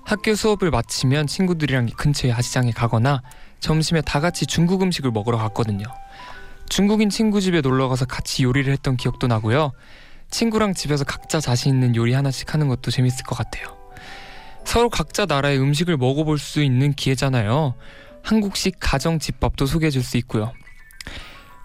학교 0.05 0.33
수업을 0.33 0.71
마치면 0.71 1.27
친구들이랑 1.27 1.87
근처의 1.97 2.31
야시장에 2.31 2.71
가거나 2.71 3.21
점심에 3.59 4.01
다 4.01 4.21
같이 4.21 4.45
중국 4.45 4.81
음식을 4.81 5.11
먹으러 5.11 5.37
갔거든요. 5.37 5.85
중국인 6.69 7.09
친구 7.09 7.41
집에 7.41 7.59
놀러 7.59 7.89
가서 7.89 8.05
같이 8.05 8.43
요리를 8.43 8.71
했던 8.71 8.95
기억도 8.95 9.27
나고요. 9.27 9.73
친구랑 10.31 10.73
집에서 10.73 11.03
각자 11.03 11.41
자신 11.41 11.73
있는 11.73 11.97
요리 11.97 12.13
하나씩 12.13 12.53
하는 12.53 12.69
것도 12.69 12.91
재밌을 12.91 13.25
것 13.25 13.35
같아요. 13.35 13.77
서로 14.63 14.89
각자 14.89 15.25
나라의 15.25 15.59
음식을 15.59 15.97
먹어볼 15.97 16.39
수 16.39 16.63
있는 16.63 16.93
기회잖아요. 16.93 17.75
한국식 18.23 18.77
가정 18.79 19.19
집밥도 19.19 19.65
소개해 19.65 19.91
줄 19.91 20.01
수 20.01 20.15
있고요. 20.17 20.53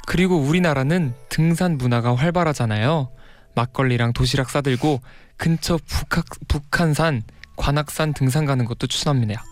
그리고 0.09 0.39
우리나라는 0.39 1.13
등산 1.29 1.77
문화가 1.77 2.17
활발하잖아요. 2.17 3.11
막걸리랑 3.55 4.15
도시락 4.15 4.49
싸들고 4.49 5.03
근처 5.37 5.79
북학, 5.87 6.25
북한산, 6.49 7.25
관악산 7.57 8.15
등산 8.15 8.47
가는 8.47 8.65
것도 8.65 8.87
추천합니다. 8.87 9.45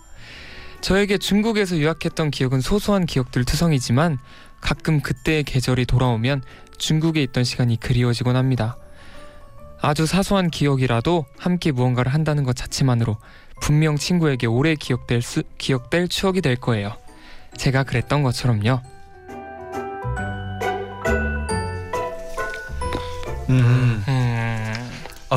저에게 0.81 1.19
중국에서 1.19 1.77
유학했던 1.77 2.31
기억은 2.31 2.61
소소한 2.61 3.05
기억들 3.05 3.45
투성이지만 3.45 4.17
가끔 4.59 4.99
그때의 5.01 5.43
계절이 5.43 5.85
돌아오면 5.85 6.41
중국에 6.79 7.21
있던 7.21 7.43
시간이 7.43 7.79
그리워지곤 7.79 8.35
합니다. 8.35 8.77
아주 9.79 10.07
사소한 10.07 10.49
기억이라도 10.49 11.27
함께 11.37 11.71
무언가를 11.71 12.15
한다는 12.15 12.43
것 12.43 12.55
자체만으로 12.55 13.17
분명 13.61 13.95
친구에게 13.95 14.47
오래 14.47 14.73
기억될 14.73 15.21
수, 15.21 15.43
기억될 15.59 16.07
추억이 16.07 16.41
될 16.41 16.55
거예요. 16.55 16.97
제가 17.57 17.83
그랬던 17.83 18.23
것처럼요. 18.23 18.96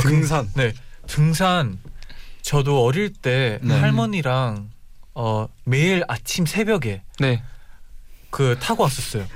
아, 0.00 0.02
그- 0.02 0.09
등산. 0.11 0.50
네. 0.54 0.73
등산 1.07 1.78
저도 2.42 2.85
어릴 2.85 3.12
때 3.12 3.59
네. 3.62 3.78
할머니랑 3.78 4.71
어 5.14 5.49
매일 5.64 6.04
아침 6.09 6.47
새벽에 6.47 7.02
네. 7.19 7.42
그 8.30 8.57
타고 8.61 8.83
왔었어요. 8.85 9.26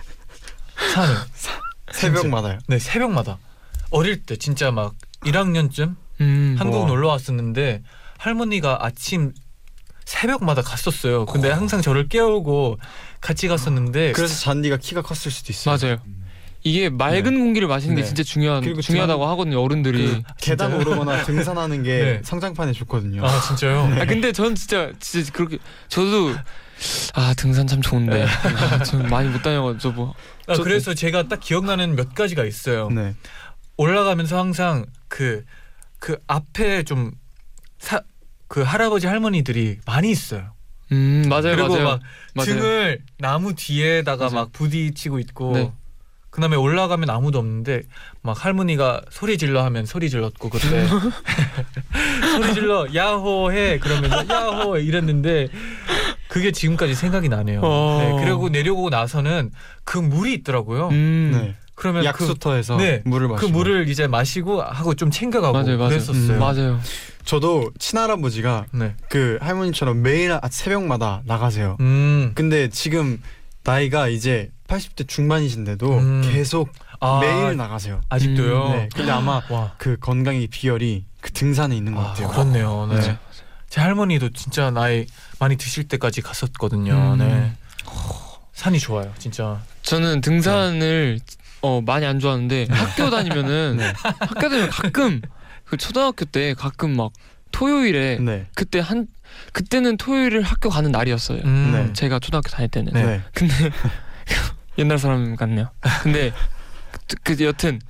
산을. 0.94 1.16
새벽마다요. 1.92 2.58
네, 2.68 2.78
새벽마다. 2.78 3.38
어릴 3.90 4.22
때 4.24 4.36
진짜 4.36 4.70
막 4.70 4.94
1학년쯤 5.24 5.96
음. 6.20 6.56
한국 6.58 6.80
와. 6.82 6.86
놀러 6.86 7.08
왔었는데 7.08 7.82
할머니가 8.18 8.78
아침 8.84 9.32
새벽마다 10.04 10.62
갔었어요. 10.62 11.24
근데 11.26 11.50
항상 11.50 11.80
저를 11.82 12.08
깨우고 12.08 12.78
같이 13.20 13.48
갔었는데 13.48 14.12
그래서 14.12 14.38
잔디가 14.40 14.76
키가 14.78 15.02
컸을 15.02 15.30
수도 15.32 15.52
있어요. 15.52 15.76
맞아요. 15.80 16.02
이게 16.66 16.88
맑은 16.88 17.34
네. 17.34 17.38
공기를 17.38 17.68
마시는 17.68 17.94
게 17.94 18.00
네. 18.02 18.06
진짜 18.06 18.22
중요한 18.22 18.62
그리고 18.62 18.80
중요하다고 18.80 19.26
하거든요 19.26 19.62
어른들이. 19.62 20.06
그- 20.06 20.22
계단 20.40 20.70
진짜요? 20.70 20.80
오르거나 20.80 21.22
등산하는 21.24 21.82
게 21.82 21.98
네. 21.98 22.20
성장판에 22.24 22.72
좋거든요. 22.72 23.24
아 23.24 23.40
진짜요? 23.42 23.80
아 24.00 24.04
근데 24.06 24.32
전 24.32 24.54
진짜 24.54 24.90
진짜 24.98 25.30
그렇게 25.32 25.58
저도 25.88 26.34
아 27.14 27.34
등산 27.36 27.66
참 27.66 27.80
좋은데 27.82 28.24
아, 28.24 28.82
전 28.82 29.08
많이 29.08 29.28
못 29.28 29.42
다녀가지고 29.42 29.92
뭐. 29.92 30.14
아, 30.48 30.54
저- 30.54 30.62
그래서 30.62 30.94
제가 30.94 31.28
딱 31.28 31.38
기억나는 31.40 31.96
몇 31.96 32.14
가지가 32.14 32.44
있어요. 32.44 32.88
네. 32.90 33.14
올라가면서 33.76 34.38
항상 34.38 34.86
그그 35.08 36.16
앞에 36.26 36.82
좀 36.84 37.12
사 37.78 38.00
그 38.48 38.62
할아버지 38.62 39.06
할머니들이 39.06 39.78
많이 39.84 40.10
있어요. 40.10 40.52
음 40.92 41.24
맞아요 41.28 41.56
그리고 41.56 41.68
맞아요 41.74 41.84
막 41.84 42.00
맞아요. 42.34 42.46
등을 42.54 42.98
나무 43.18 43.54
뒤에다가 43.54 44.26
맞아요. 44.26 44.34
막 44.34 44.52
부딪히고 44.52 45.18
있고 45.18 45.52
네. 45.54 45.72
그다음에 46.34 46.56
올라가면 46.56 47.08
아무도 47.10 47.38
없는데 47.38 47.82
막 48.22 48.44
할머니가 48.44 49.02
소리 49.08 49.38
질러 49.38 49.62
하면 49.66 49.86
소리 49.86 50.10
질렀고 50.10 50.48
그때 50.48 50.84
소리 52.36 52.54
질러 52.54 52.88
야호해 52.92 53.78
그러면 53.78 54.10
야호 54.28 54.78
이랬는데 54.78 55.46
그게 56.26 56.50
지금까지 56.50 56.96
생각이 56.96 57.28
나네요. 57.28 57.60
어. 57.62 57.98
네, 58.00 58.24
그리고 58.24 58.48
내려오고 58.48 58.90
나서는 58.90 59.52
그 59.84 59.98
물이 59.98 60.34
있더라고요. 60.34 60.88
음 60.88 61.30
네. 61.32 61.54
그러면 61.76 62.02
그, 62.02 62.06
약수터에서 62.06 62.78
네. 62.78 63.02
물을 63.04 63.28
그 63.28 63.32
마시고 63.34 63.52
물을 63.52 63.88
이제 63.88 64.08
마시고 64.08 64.60
하고 64.60 64.94
좀 64.94 65.12
챙겨가고 65.12 65.52
맞아요 65.52 65.78
맞아요 65.78 65.90
그랬었어요. 65.90 66.32
음, 66.32 66.38
맞아요. 66.40 66.80
저도 67.24 67.70
친할아버지가 67.78 68.66
네. 68.72 68.96
그 69.08 69.38
할머니처럼 69.40 70.02
매일 70.02 70.32
아- 70.32 70.40
새벽마다 70.50 71.22
나가세요. 71.26 71.76
음. 71.78 72.32
근데 72.34 72.68
지금 72.70 73.22
나이가 73.62 74.08
이제 74.08 74.50
80대 74.68 75.06
중반이신데도 75.08 75.98
음. 75.98 76.22
계속 76.32 76.70
아, 77.00 77.20
매일 77.20 77.56
나가세요. 77.56 78.00
아직도요. 78.08 78.68
네. 78.70 78.88
근데 78.94 79.10
아마 79.10 79.42
와. 79.50 79.72
그 79.78 79.96
건강의 79.98 80.46
비결이 80.46 81.04
그 81.20 81.32
등산에 81.32 81.76
있는 81.76 81.94
것 81.94 82.00
아, 82.00 82.08
같아요. 82.08 82.28
그렇네요. 82.28 82.86
네. 82.90 82.96
맞아요. 82.96 83.18
제 83.68 83.80
할머니도 83.80 84.30
진짜 84.30 84.70
나이 84.70 85.06
많이 85.38 85.56
드실 85.56 85.84
때까지 85.88 86.22
갔었거든요. 86.22 86.92
음. 86.94 87.18
네. 87.18 87.52
산이 88.52 88.78
좋아요, 88.78 89.12
진짜. 89.18 89.60
저는 89.82 90.20
등산을 90.20 91.18
어 91.60 91.80
많이 91.80 92.06
안 92.06 92.20
좋아하는데 92.20 92.68
학교 92.70 93.10
다니면은 93.10 93.76
네. 93.78 93.92
학교 94.20 94.48
다니면 94.48 94.70
가끔 94.70 95.20
그 95.64 95.76
초등학교 95.76 96.24
때 96.24 96.54
가끔 96.54 96.96
막 96.96 97.12
토요일에 97.52 98.18
네. 98.20 98.46
그때 98.54 98.80
한 98.80 99.06
그때는 99.52 99.96
토요일을 99.96 100.42
학교 100.42 100.68
가는 100.70 100.90
날이었어요. 100.92 101.40
음. 101.44 101.72
네. 101.72 101.92
제가 101.92 102.18
초등학교 102.20 102.48
다닐 102.50 102.68
때는. 102.70 102.92
네. 102.92 103.04
네. 103.04 103.22
근데 103.32 103.54
옛날 104.78 104.98
사람 104.98 105.36
같네요. 105.36 105.70
근데 106.02 106.32
그, 107.22 107.36
그 107.36 107.44
여튼 107.44 107.80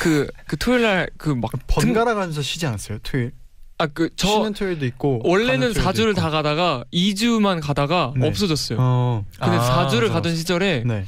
그그 0.00 0.56
토요일 0.58 0.82
날 0.82 1.10
그막 1.18 1.50
번갈아 1.66 2.14
가면서 2.14 2.42
쉬지 2.42 2.66
않았어요? 2.66 2.98
토요일. 3.02 3.32
아 3.76 3.86
그 3.88 4.08
저 4.16 4.28
쉬는 4.28 4.52
토요일도 4.52 4.86
있고 4.86 5.20
원래는 5.24 5.72
가는 5.72 5.72
토요일도 5.74 5.90
4주를 5.92 6.10
있고. 6.12 6.20
다 6.20 6.30
가다가 6.30 6.84
2주만 6.92 7.60
가다가 7.60 8.12
네. 8.16 8.28
없어졌어요. 8.28 8.78
어, 8.80 9.24
근데 9.40 9.56
아, 9.56 9.88
4주를 9.88 10.02
맞아, 10.02 10.12
가던. 10.14 10.36
시절에 10.36 10.84
네. 10.86 11.04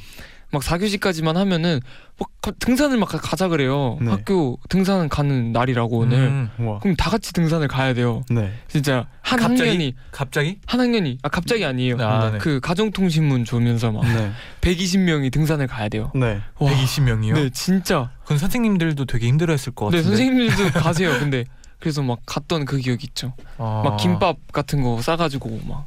막 0.51 0.61
4교시까지만 0.61 1.33
하면은 1.33 1.81
막 2.19 2.29
가- 2.41 2.51
등산을 2.57 2.97
막 2.97 3.09
가- 3.09 3.17
가자 3.17 3.47
그래요. 3.49 3.97
네. 4.01 4.09
학교 4.09 4.57
등산 4.69 5.09
가는 5.09 5.51
날이라고 5.51 5.97
오늘. 5.99 6.17
음, 6.19 6.49
와. 6.59 6.79
그럼 6.79 6.95
다 6.95 7.09
같이 7.09 7.33
등산을 7.33 7.67
가야 7.67 7.93
돼요. 7.93 8.23
네. 8.29 8.53
진짜 8.69 9.07
한 9.21 9.39
갑자기? 9.39 9.69
학년이 9.69 9.95
갑자기? 10.11 10.59
한 10.65 10.79
학년이 10.79 11.17
아 11.21 11.29
갑자기 11.29 11.65
아니에요. 11.65 11.97
아, 11.99 12.31
네. 12.31 12.37
그 12.37 12.59
가정통신문 12.61 13.43
주면서 13.43 13.91
막 13.91 14.05
네. 14.05 14.31
120명이 14.61 15.31
등산을 15.33 15.67
가야 15.67 15.89
돼요. 15.89 16.11
네. 16.15 16.39
와. 16.59 16.71
120명이요? 16.71 17.33
네, 17.33 17.49
진짜. 17.49 18.11
그건 18.23 18.37
선생님들도 18.37 19.03
되게 19.05 19.27
힘들어했을 19.27 19.73
것 19.73 19.91
네, 19.91 19.97
같은데. 19.97 20.15
선생님들도 20.17 20.79
가세요. 20.79 21.09
근데 21.19 21.43
그래서 21.79 22.01
막 22.01 22.19
갔던 22.25 22.65
그 22.65 22.77
기억 22.77 23.03
있죠. 23.03 23.33
아, 23.57 23.81
막 23.85 23.97
김밥 23.97 24.37
같은 24.53 24.81
거 24.81 25.01
싸가지고 25.01 25.59
막. 25.67 25.85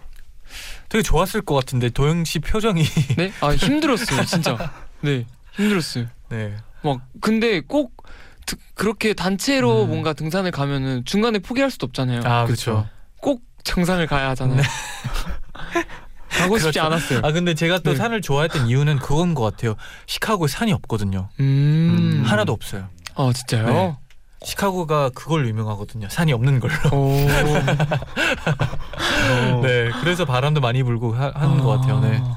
되게 0.88 1.02
좋았을 1.02 1.42
것 1.42 1.54
같은데 1.54 1.88
도영 1.90 2.24
씨 2.24 2.38
표정이 2.38 2.84
네? 3.16 3.32
아 3.40 3.54
힘들었어요, 3.54 4.24
진짜. 4.24 4.72
네, 5.00 5.26
힘들었어요. 5.52 6.06
네. 6.30 6.56
막 6.82 7.00
근데 7.20 7.60
꼭 7.60 8.04
드- 8.46 8.56
그렇게 8.74 9.12
단체로 9.14 9.84
음. 9.84 9.88
뭔가 9.88 10.12
등산을 10.12 10.50
가면은 10.50 11.04
중간에 11.04 11.38
포기할 11.38 11.70
수도 11.70 11.86
없잖아요. 11.86 12.22
아 12.24 12.44
그렇죠. 12.46 12.88
꼭 13.20 13.42
정상을 13.64 14.04
가야 14.06 14.30
하잖아요. 14.30 14.62
가고 16.30 16.58
싶지 16.58 16.78
그렇죠. 16.78 16.80
않았어요. 16.82 17.20
아 17.22 17.32
근데 17.32 17.54
제가 17.54 17.80
또 17.80 17.90
네. 17.90 17.96
산을 17.96 18.22
좋아했던 18.22 18.68
이유는 18.68 18.98
그건 19.00 19.34
것 19.34 19.42
같아요. 19.42 19.74
시카고에 20.06 20.48
산이 20.48 20.72
없거든요. 20.72 21.28
음. 21.40 21.44
음. 21.44 22.22
하나도 22.24 22.52
없어요. 22.52 22.88
아 23.16 23.30
진짜요? 23.34 23.66
네. 23.66 23.96
시카고가 24.44 25.10
그걸로 25.10 25.48
유명하거든요. 25.48 26.08
산이 26.08 26.32
없는 26.32 26.60
걸로. 26.60 26.74
네. 29.62 29.90
그래서 30.00 30.24
바람도 30.24 30.60
많이 30.60 30.82
불고 30.82 31.14
하, 31.14 31.30
하는 31.34 31.58
것 31.58 31.78
같아요. 31.78 32.00
네. 32.00 32.20
아. 32.22 32.36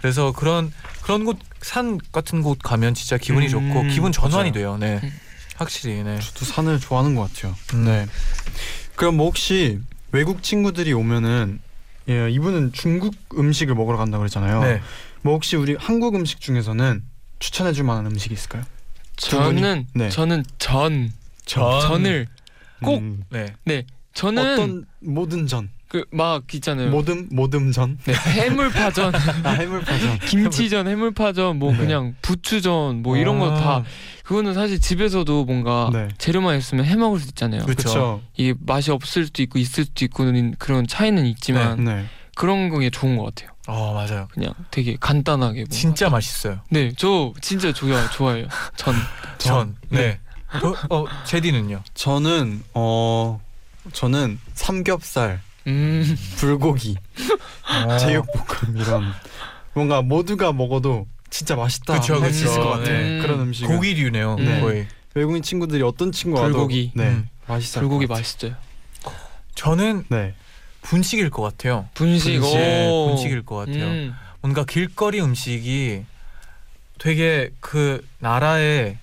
그래서 0.00 0.32
그런 0.32 0.72
그런 1.02 1.24
곳 1.24 1.36
산 1.60 1.98
같은 2.12 2.42
곳 2.42 2.58
가면 2.62 2.94
진짜 2.94 3.18
기분이 3.18 3.46
음, 3.46 3.50
좋고 3.50 3.82
기분 3.88 4.12
전환이 4.12 4.50
맞아요. 4.50 4.52
돼요. 4.52 4.76
네. 4.78 5.00
음. 5.02 5.12
확실히. 5.56 6.02
네. 6.02 6.18
저도 6.20 6.44
산을 6.44 6.78
좋아하는 6.78 7.14
것 7.14 7.32
같아요. 7.32 7.54
음. 7.74 7.84
네. 7.84 8.06
그럼 8.94 9.16
뭐 9.16 9.26
혹시 9.26 9.80
외국 10.12 10.42
친구들이 10.42 10.92
오면은 10.92 11.60
예, 12.08 12.30
이분은 12.30 12.72
중국 12.72 13.14
음식을 13.36 13.74
먹으러 13.74 13.98
간다고 13.98 14.22
그랬잖아요. 14.22 14.62
네. 14.62 14.80
뭐 15.22 15.34
혹시 15.34 15.56
우리 15.56 15.76
한국 15.78 16.14
음식 16.14 16.40
중에서는 16.40 17.02
추천해줄 17.38 17.84
만한 17.84 18.06
음식이 18.06 18.32
있을까요? 18.32 18.62
저는 19.18 19.86
네. 19.94 20.08
저는 20.08 20.44
전 20.58 21.12
전. 21.44 21.80
전을 21.80 22.26
꼭 22.82 22.98
음, 22.98 23.22
네. 23.30 23.46
네 23.64 23.84
저는 24.14 24.52
어떤 24.52 24.84
모든 25.00 25.46
전, 25.46 25.68
그 25.88 26.04
막 26.10 26.52
있잖아요. 26.54 26.90
모듬 26.90 27.28
모듬전, 27.30 27.98
네, 28.04 28.12
해물파전, 28.14 29.12
아 29.44 29.50
해물파전. 29.50 30.18
김치전, 30.26 30.86
해물파전, 30.88 31.58
뭐 31.58 31.72
네. 31.72 31.78
그냥 31.78 32.14
부추전, 32.22 33.02
뭐 33.02 33.16
이런 33.16 33.38
거 33.38 33.54
다 33.56 33.84
그거는 34.24 34.52
사실 34.54 34.78
집에서도 34.80 35.44
뭔가 35.46 35.88
네. 35.92 36.08
재료만 36.18 36.58
있으면 36.58 36.84
해 36.84 36.94
먹을 36.96 37.18
수 37.20 37.28
있잖아요. 37.28 37.64
그렇죠. 37.64 38.20
이게 38.36 38.54
맛이 38.66 38.90
없을 38.90 39.24
수도 39.26 39.42
있고 39.42 39.58
있을 39.58 39.84
수도 39.86 40.04
있고는 40.04 40.54
그런 40.58 40.86
차이는 40.86 41.24
있지만 41.26 41.84
네. 41.84 42.04
그런 42.34 42.68
게 42.78 42.90
좋은 42.90 43.16
것 43.16 43.24
같아요. 43.24 43.50
어 43.68 43.92
맞아요. 43.92 44.28
그냥 44.32 44.54
되게 44.70 44.96
간단하게. 44.98 45.60
뭔가. 45.60 45.74
진짜 45.76 46.08
맛있어요. 46.08 46.60
네, 46.70 46.90
저 46.96 47.34
진짜 47.42 47.70
좋아 47.70 48.08
좋아해요. 48.10 48.48
전. 48.76 48.94
전. 49.36 49.76
네. 49.90 50.18
어, 50.90 50.96
어 50.96 51.04
제디는요? 51.24 51.82
저는 51.92 52.62
어 52.72 53.38
저는 53.92 54.38
삼겹살, 54.54 55.42
음. 55.66 56.16
불고기, 56.36 56.96
어. 57.86 57.98
제육볶음 57.98 58.78
이런 58.78 59.12
뭔가 59.74 60.00
모두가 60.00 60.54
먹어도 60.54 61.06
진짜 61.28 61.54
맛있다 61.54 62.00
그쵸, 62.00 62.14
할수 62.22 62.44
그쵸. 62.44 62.50
있을 62.50 62.62
것 62.62 62.70
같아요. 62.70 62.98
네. 62.98 63.18
그런 63.20 63.40
음식. 63.40 63.66
고기류네요. 63.66 64.36
네. 64.36 64.60
거의. 64.62 64.88
외국인 65.14 65.42
친구들이 65.42 65.82
어떤 65.82 66.10
친구 66.10 66.38
와도 66.38 66.52
불고기. 66.52 66.92
네 66.94 67.08
음. 67.08 67.28
맛있어. 67.46 67.80
불고기 67.80 68.06
맛있어요. 68.06 68.54
저는 69.54 70.04
네. 70.08 70.34
분식일 70.82 71.30
것 71.30 71.42
같아요. 71.42 71.88
분식. 71.94 72.40
분식, 72.40 72.58
오. 72.58 73.06
분식일 73.08 73.44
것 73.44 73.56
같아요. 73.56 73.84
음. 73.84 74.14
뭔가 74.40 74.64
길거리 74.64 75.20
음식이 75.20 76.04
되게 76.98 77.50
그 77.60 78.06
나라의 78.18 78.98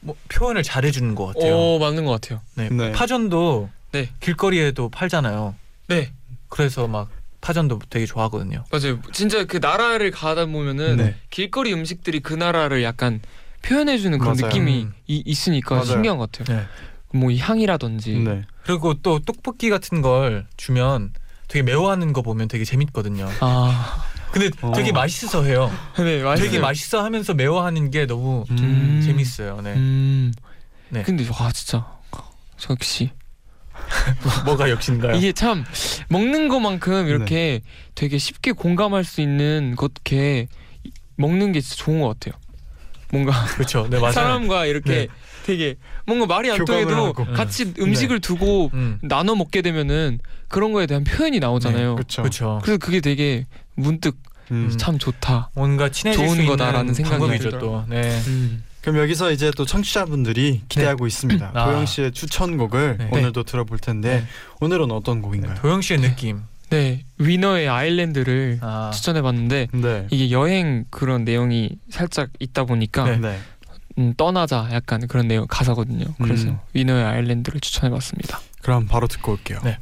뭐 0.00 0.16
표현을 0.28 0.62
잘해주는 0.62 1.14
것 1.14 1.26
같아요. 1.26 1.54
오 1.56 1.78
맞는 1.78 2.04
것 2.04 2.20
같아요. 2.20 2.40
네. 2.54 2.68
네. 2.70 2.92
파전도 2.92 3.70
네. 3.92 4.10
길거리에도 4.20 4.88
팔잖아요. 4.88 5.54
네. 5.88 6.10
그래서 6.48 6.86
막 6.88 7.08
파전도 7.40 7.80
되게 7.90 8.06
좋아하거든요. 8.06 8.64
맞아요. 8.70 9.00
진짜 9.12 9.44
그 9.44 9.56
나라를 9.56 10.10
가다 10.10 10.46
보면은 10.46 10.96
네. 10.96 11.14
길거리 11.30 11.72
음식들이 11.72 12.20
그 12.20 12.34
나라를 12.34 12.82
약간 12.82 13.20
표현해주는 13.62 14.18
그런 14.18 14.36
맞아요. 14.36 14.48
느낌이 14.48 14.82
음. 14.84 14.94
이- 15.06 15.22
있으니까 15.24 15.76
맞아요. 15.76 15.86
신기한 15.86 16.18
것 16.18 16.30
같아요. 16.30 16.58
네. 16.58 16.66
뭐 17.14 17.30
이 17.30 17.38
향이라든지. 17.38 18.18
네. 18.18 18.42
그리고 18.64 18.94
또 18.94 19.18
떡볶이 19.20 19.70
같은 19.70 20.00
걸 20.02 20.46
주면 20.56 21.12
되게 21.48 21.62
매워하는 21.62 22.12
거 22.12 22.22
보면 22.22 22.48
되게 22.48 22.64
재밌거든요. 22.64 23.28
아, 23.40 24.04
근데 24.30 24.50
어. 24.62 24.72
되게 24.74 24.92
맛있어 24.92 25.44
해요. 25.44 25.70
네 25.98 26.22
맛있어요. 26.22 26.36
되게 26.50 26.58
맛있어 26.60 27.04
하면서 27.04 27.34
매워하는 27.34 27.90
게 27.90 28.06
너무 28.06 28.44
음. 28.50 29.02
재밌어요. 29.04 29.60
네. 29.60 29.74
음. 29.74 30.32
네. 30.88 31.02
근데 31.02 31.26
와 31.28 31.50
진짜 31.52 31.86
역시 32.70 33.10
뭐가 34.44 34.70
역신가요? 34.70 35.16
이게 35.16 35.32
참 35.32 35.64
먹는 36.08 36.48
것만큼 36.48 37.08
이렇게 37.08 37.60
되게 37.94 38.18
쉽게 38.18 38.52
공감할 38.52 39.04
수 39.04 39.20
있는 39.20 39.74
것게 39.76 40.48
먹는 41.16 41.52
게 41.52 41.60
진짜 41.60 41.84
좋은 41.84 42.00
것 42.00 42.08
같아요. 42.18 42.40
뭔가 43.10 43.32
그렇죠. 43.46 43.86
네 43.90 43.98
맞아요. 43.98 44.12
사람과 44.12 44.66
이렇게 44.66 44.90
네. 44.92 45.08
되게 45.44 45.76
뭔가 46.06 46.26
말이 46.26 46.50
안 46.50 46.64
통해도 46.64 46.94
하고. 46.94 47.24
같이 47.32 47.74
음식을 47.78 48.20
두고 48.20 48.70
음. 48.74 48.98
나눠 49.02 49.34
먹게 49.34 49.62
되면은 49.62 50.18
그런 50.48 50.72
거에 50.72 50.86
대한 50.86 51.04
표현이 51.04 51.40
나오잖아요. 51.40 51.94
그렇죠. 51.96 52.22
그렇죠. 52.22 52.60
그래서 52.62 52.78
그게 52.78 53.00
되게 53.00 53.46
문득 53.74 54.16
음. 54.50 54.68
음. 54.70 54.78
참 54.78 54.98
좋다. 54.98 55.50
뭔가 55.54 55.88
친해질 55.88 56.24
좋은 56.24 56.36
수 56.36 56.46
거다라는 56.46 56.94
생각이. 56.94 57.50
또. 57.50 57.84
네. 57.88 58.20
음. 58.26 58.62
그럼 58.82 58.98
여기서 58.98 59.30
이제 59.30 59.50
또 59.56 59.64
청취자분들이 59.64 60.62
기대하고 60.68 61.06
있습니다. 61.06 61.52
아. 61.54 61.64
도영 61.66 61.86
씨의 61.86 62.12
추천곡을 62.12 62.96
네. 62.98 63.08
오늘도 63.12 63.44
들어볼 63.44 63.78
텐데 63.78 64.20
네. 64.20 64.26
오늘은 64.60 64.90
어떤 64.90 65.22
곡인가요? 65.22 65.54
도영 65.54 65.80
씨의 65.80 66.00
느낌. 66.00 66.42
네 66.70 67.04
위너의 67.18 67.68
아일랜드를 67.68 68.58
아. 68.62 68.90
추천해봤는데 68.94 69.68
네. 69.72 70.06
이게 70.10 70.30
여행 70.30 70.86
그런 70.90 71.22
내용이 71.24 71.70
살짝 71.90 72.30
있다 72.40 72.64
보니까 72.64 73.04
네. 73.04 73.16
네. 73.18 73.38
음, 73.98 74.14
떠나자 74.16 74.68
약간 74.72 75.06
그런 75.06 75.28
내용 75.28 75.46
가사거든요. 75.48 76.06
그래서 76.22 76.48
음. 76.48 76.58
위너의 76.74 77.04
아일랜드를 77.04 77.60
추천해봤습니다. 77.60 78.40
그럼 78.62 78.86
바로 78.86 79.06
듣고 79.08 79.32
올게요. 79.32 79.60
네. 79.64 79.78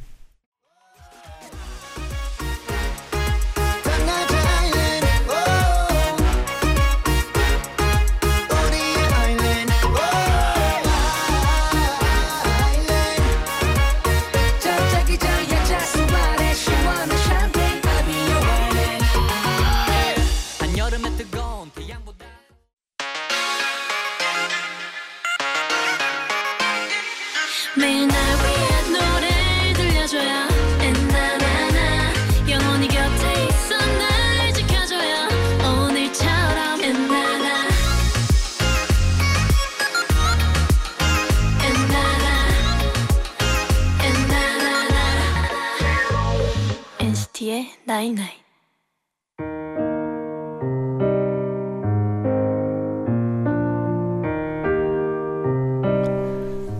Night 47.91 48.10
night 48.10 48.29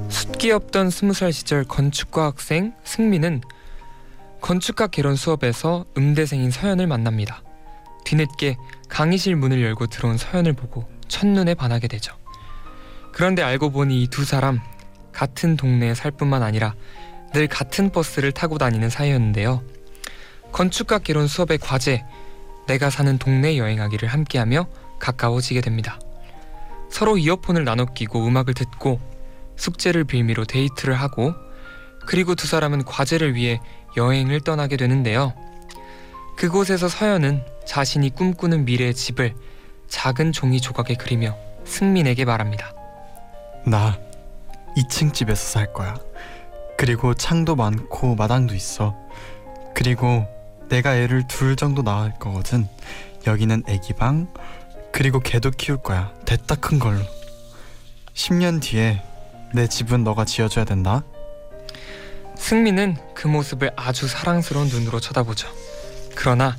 숫기 0.08 0.52
없던 0.52 0.90
스무 0.90 1.12
살 1.12 1.34
시절 1.34 1.66
건축과 1.66 2.28
학생 2.28 2.74
승민은 2.86 3.42
건축학 4.40 4.88
개론 4.88 5.18
수업에서 5.18 5.84
음대생인 5.98 6.50
서연을 6.50 6.88
만납니다. 6.88 7.44
뒤늦게 8.06 8.56
강의실 8.88 9.36
문을 9.36 9.62
열고 9.62 9.88
들어온 9.88 10.16
서연을 10.18 10.54
보고 10.54 10.90
첫눈에 11.10 11.56
반하게 11.56 11.90
되죠. 11.90 12.16
그런데 13.12 13.44
알고 13.44 13.72
보니 13.72 14.02
이 14.02 14.08
두 14.08 14.24
사람 14.24 14.62
같은 15.12 15.58
동네에 15.58 15.94
살 15.94 16.12
뿐만 16.12 16.42
아니라 16.42 16.74
늘 17.34 17.48
같은 17.48 17.90
버스를 17.90 18.32
타고 18.32 18.58
다니는 18.58 18.90
사이였는데요. 18.90 19.62
건축과 20.52 21.00
개론 21.00 21.28
수업의 21.28 21.58
과제, 21.60 22.04
내가 22.68 22.90
사는 22.90 23.18
동네 23.18 23.58
여행하기를 23.58 24.08
함께하며 24.08 24.68
가까워지게 25.00 25.62
됩니다. 25.62 26.00
서로 26.90 27.18
이어폰을 27.18 27.64
나눠 27.64 27.86
끼고 27.86 28.26
음악을 28.26 28.54
듣고 28.54 29.00
숙제를 29.56 30.04
빌미로 30.04 30.46
데이트를 30.46 30.94
하고 30.94 31.34
그리고 32.06 32.36
두 32.36 32.48
사람은 32.48 32.84
과제를 32.84 33.36
위해 33.36 33.60
여행을 33.98 34.42
떠나게 34.42 34.78
되는데요. 34.78 35.34
그곳에서 36.36 36.90
서연은 36.90 37.46
자신이 37.66 38.10
꿈꾸는 38.12 38.66
미래의 38.66 38.94
집을 38.94 39.36
작은 39.88 40.32
종이 40.32 40.60
조각에 40.60 40.96
그리며 40.96 41.38
승민에게 41.66 42.26
말합니다. 42.26 42.74
나 43.66 44.00
2층 44.76 45.14
집에서 45.14 45.42
살 45.42 45.72
거야. 45.74 45.96
그리고 46.78 47.14
창도 47.14 47.56
많고 47.56 48.16
마당도 48.16 48.56
있어. 48.56 48.96
그리고 49.76 50.26
내가 50.72 50.96
애를 50.96 51.28
둘 51.28 51.58
정도 51.58 51.82
낳을 51.82 52.14
거거든. 52.18 52.66
여기는 53.28 53.64
애기 53.68 53.92
방. 53.92 54.34
그리고 54.94 55.20
개도 55.20 55.52
키울 55.52 55.78
거야. 55.84 56.14
됐다 56.26 56.56
큰 56.56 56.80
걸로. 56.80 57.02
10년 58.14 58.62
뒤에 58.62 59.04
내 59.54 59.68
집은 59.68 60.06
너가 60.06 60.24
지어줘야 60.24 60.64
된다. 60.64 61.04
승민은 62.38 62.96
그 63.14 63.28
모습을 63.28 63.72
아주 63.76 64.08
사랑스러운 64.08 64.70
눈으로 64.70 65.02
쳐다보죠. 65.02 65.50
그러나 66.16 66.56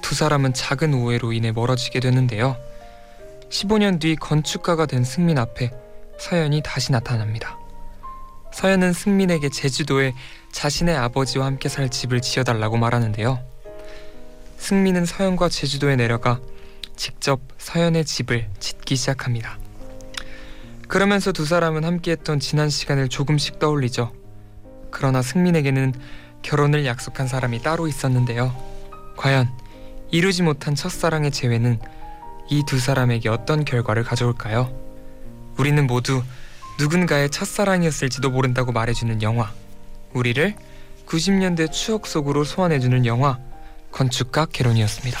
두 0.00 0.14
사람은 0.14 0.54
작은 0.54 0.94
오해로 0.94 1.34
인해 1.34 1.52
멀어지게 1.52 2.00
되는데요. 2.00 2.56
15년 3.50 4.00
뒤 4.00 4.16
건축가가 4.16 4.86
된 4.86 5.04
승민 5.04 5.36
앞에 5.36 5.70
서연이 6.18 6.62
다시 6.64 6.92
나타납니다. 6.92 7.58
서연은 8.54 8.94
승민에게 8.94 9.50
제주도에 9.50 10.14
자신의 10.50 10.96
아버지와 10.96 11.44
함께 11.44 11.68
살 11.68 11.90
집을 11.90 12.22
지어달라고 12.22 12.78
말하는데요. 12.78 13.49
승민은 14.60 15.06
서연과 15.06 15.48
제주도에 15.48 15.96
내려가 15.96 16.38
직접 16.94 17.40
서연의 17.56 18.04
집을 18.04 18.48
짓기 18.60 18.94
시작합니다. 18.94 19.58
그러면서 20.86 21.32
두 21.32 21.46
사람은 21.46 21.82
함께했던 21.82 22.40
지난 22.40 22.68
시간을 22.68 23.08
조금씩 23.08 23.58
떠올리죠. 23.58 24.12
그러나 24.90 25.22
승민에게는 25.22 25.94
결혼을 26.42 26.84
약속한 26.84 27.26
사람이 27.26 27.62
따로 27.62 27.88
있었는데요. 27.88 28.54
과연 29.16 29.48
이루지 30.10 30.42
못한 30.42 30.74
첫사랑의 30.74 31.30
재회는 31.30 31.80
이 32.50 32.62
두 32.66 32.78
사람에게 32.78 33.28
어떤 33.28 33.64
결과를 33.64 34.04
가져올까요? 34.04 34.70
우리는 35.56 35.86
모두 35.86 36.22
누군가의 36.78 37.30
첫사랑이었을지도 37.30 38.30
모른다고 38.30 38.72
말해주는 38.72 39.22
영화. 39.22 39.52
우리를 40.12 40.54
90년대 41.06 41.72
추억 41.72 42.06
속으로 42.06 42.44
소환해주는 42.44 43.06
영화 43.06 43.38
건축가 43.92 44.46
개론이었습니다. 44.46 45.18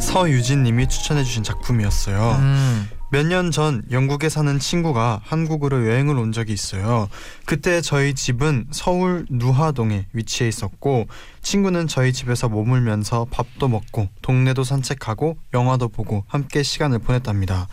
서유진 0.00 0.62
님이 0.62 0.88
추천해 0.88 1.22
주신 1.24 1.42
작품이었어요. 1.42 2.36
음. 2.38 2.90
몇 3.10 3.24
년 3.26 3.50
전 3.50 3.82
영국에 3.90 4.28
사는 4.28 4.58
친구가 4.58 5.22
한국으로 5.24 5.86
여행을 5.88 6.18
온 6.18 6.30
적이 6.32 6.52
있어요. 6.52 7.08
그때 7.46 7.80
저희 7.80 8.14
집은 8.14 8.66
서울 8.70 9.24
누하동에 9.30 10.06
위치해 10.12 10.46
있었고 10.48 11.06
친구는 11.40 11.86
저희 11.88 12.12
집에서 12.12 12.50
머물면서 12.50 13.26
밥도 13.30 13.68
먹고 13.68 14.08
동네도 14.20 14.62
산책하고 14.62 15.38
영화도 15.54 15.88
보고 15.88 16.24
함께 16.26 16.62
시간을 16.62 16.98
보냈답니다. 16.98 17.68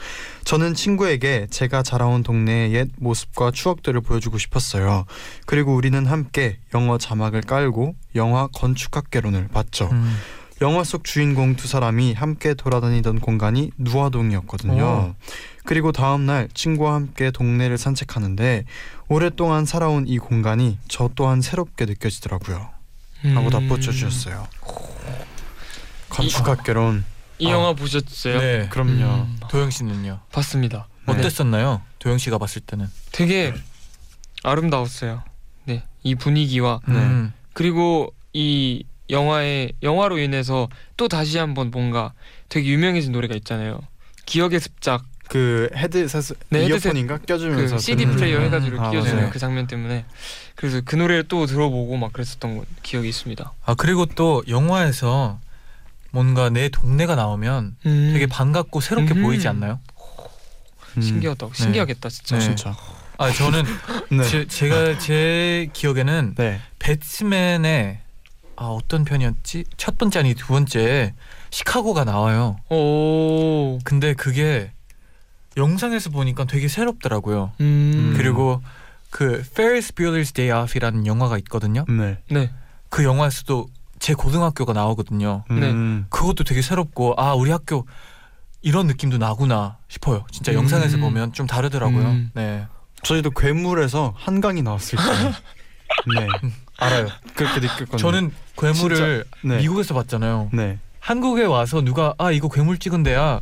저는 0.45 0.73
친구에게 0.73 1.47
제가 1.49 1.83
자라온 1.83 2.23
동네의 2.23 2.73
옛 2.73 2.87
모습과 2.97 3.51
추억들을 3.51 3.99
보여주고 4.01 4.37
싶었어요. 4.37 5.05
그리고 5.45 5.75
우리는 5.75 6.05
함께 6.05 6.59
영어 6.73 6.97
자막을 6.97 7.41
깔고 7.41 7.95
영화 8.15 8.47
건축학개론을 8.47 9.49
봤죠. 9.49 9.89
음. 9.91 10.15
영화 10.61 10.83
속 10.83 11.03
주인공 11.03 11.55
두 11.55 11.67
사람이 11.67 12.13
함께 12.13 12.53
돌아다니던 12.53 13.19
공간이 13.19 13.71
누화동이었거든요. 13.77 14.83
오. 14.83 15.15
그리고 15.65 15.91
다음 15.91 16.25
날 16.25 16.47
친구와 16.53 16.93
함께 16.93 17.31
동네를 17.31 17.77
산책하는데 17.77 18.63
오랫동안 19.07 19.65
살아온 19.65 20.07
이 20.07 20.17
공간이 20.17 20.77
저 20.87 21.09
또한 21.15 21.41
새롭게 21.41 21.85
느껴지더라고요. 21.85 22.69
하고 23.33 23.47
음. 23.47 23.49
덧붙여 23.49 23.91
주셨어요. 23.91 24.47
건축학개론 26.09 27.03
이 27.39 27.47
아. 27.47 27.51
영화 27.51 27.73
보셨어요? 27.73 28.39
네. 28.39 28.69
그럼요. 28.69 29.03
음, 29.03 29.37
도영 29.49 29.69
씨는요? 29.71 30.21
봤습니다. 30.31 30.87
네. 31.07 31.13
어땠었나요? 31.13 31.81
도영 31.99 32.17
씨가 32.17 32.37
봤을 32.37 32.61
때는. 32.61 32.87
되게 33.11 33.53
아름다웠어요. 34.43 35.23
네, 35.65 35.83
이 36.03 36.15
분위기와 36.15 36.79
네. 36.87 36.95
음. 36.95 37.33
그리고 37.53 38.13
이 38.31 38.85
영화의 39.09 39.73
영화로 39.83 40.17
인해서 40.19 40.67
또 40.97 41.07
다시 41.07 41.37
한번 41.37 41.71
뭔가 41.71 42.13
되게 42.49 42.69
유명해진 42.69 43.11
노래가 43.11 43.35
있잖아요. 43.35 43.79
기억의 44.25 44.59
습작 44.59 45.03
그 45.27 45.69
헤드셋 45.75 46.37
네, 46.49 46.65
이어폰인가 46.67 47.17
껴주면서 47.19 47.75
그 47.77 47.81
CD 47.81 48.05
플레이어 48.05 48.37
음. 48.39 48.43
해가지고 48.45 48.79
아, 48.81 48.91
끼워주는 48.91 49.15
맞아요. 49.17 49.31
그 49.31 49.39
장면 49.39 49.65
때문에 49.67 50.05
그래서 50.55 50.81
그 50.85 50.95
노래를 50.95 51.27
또 51.27 51.45
들어보고 51.47 51.97
막 51.97 52.13
그랬었던 52.13 52.57
거- 52.57 52.65
기억이 52.83 53.09
있습니다. 53.09 53.53
아 53.65 53.73
그리고 53.75 54.05
또 54.05 54.43
영화에서 54.47 55.39
뭔가 56.11 56.49
내 56.49 56.69
동네가 56.69 57.15
나오면 57.15 57.75
음, 57.85 58.09
되게 58.13 58.27
반갑고 58.27 58.79
새롭게 58.81 59.15
음. 59.15 59.23
보이지 59.23 59.47
않나요? 59.47 59.79
음. 60.97 61.01
신기하다. 61.01 61.47
신기하겠다 61.53 62.09
진짜. 62.09 62.37
네. 62.37 62.41
진짜. 62.43 62.75
아 63.17 63.31
저는 63.31 63.63
네. 64.11 64.23
제, 64.29 64.45
제가 64.47 64.97
제 64.99 65.69
기억에는 65.73 66.35
네. 66.35 66.61
배트맨의 66.79 67.99
아 68.57 68.65
어떤 68.65 69.03
편이었지? 69.03 69.65
첫 69.77 69.97
번째 69.97 70.19
아니 70.19 70.33
두 70.33 70.47
번째 70.47 71.13
시카고가 71.49 72.03
나와요. 72.03 72.57
오. 72.69 73.79
근데 73.83 74.13
그게 74.13 74.71
영상에서 75.57 76.09
보니까 76.09 76.45
되게 76.45 76.67
새롭더라고요. 76.67 77.51
음. 77.61 78.13
그리고 78.17 78.61
그 79.09 79.43
Ferris 79.45 79.93
Bueller's 79.93 80.33
Day 80.33 80.51
Off이라는 80.63 81.05
영화가 81.07 81.37
있거든요. 81.39 81.85
네. 81.87 82.17
네. 82.29 82.51
그 82.89 83.03
영화에서도 83.03 83.67
제 83.99 84.13
고등학교가 84.13 84.73
나오거든요. 84.73 85.43
네. 85.49 85.71
음. 85.71 86.05
그것도 86.09 86.43
되게 86.43 86.61
새롭고 86.61 87.15
아 87.17 87.33
우리 87.33 87.51
학교 87.51 87.87
이런 88.61 88.87
느낌도 88.87 89.17
나구나 89.17 89.77
싶어요. 89.87 90.25
진짜 90.31 90.51
음. 90.51 90.57
영상에서 90.57 90.97
보면 90.97 91.33
좀 91.33 91.47
다르더라고요. 91.47 92.05
음. 92.05 92.31
네 92.33 92.67
저희도 93.03 93.31
괴물에서 93.31 94.13
한강이 94.17 94.61
나왔을 94.61 94.97
때 94.97 95.03
네. 96.19 96.27
알아요. 96.77 97.07
그렇게 97.35 97.59
느꼈거든요. 97.61 97.97
저는 97.97 98.31
괴물을 98.57 99.25
네. 99.43 99.57
미국에서 99.57 99.93
봤잖아요. 99.93 100.49
네. 100.53 100.79
한국에 100.99 101.43
와서 101.43 101.81
누가 101.81 102.15
아 102.17 102.31
이거 102.31 102.49
괴물 102.49 102.79
찍은데야 102.79 103.41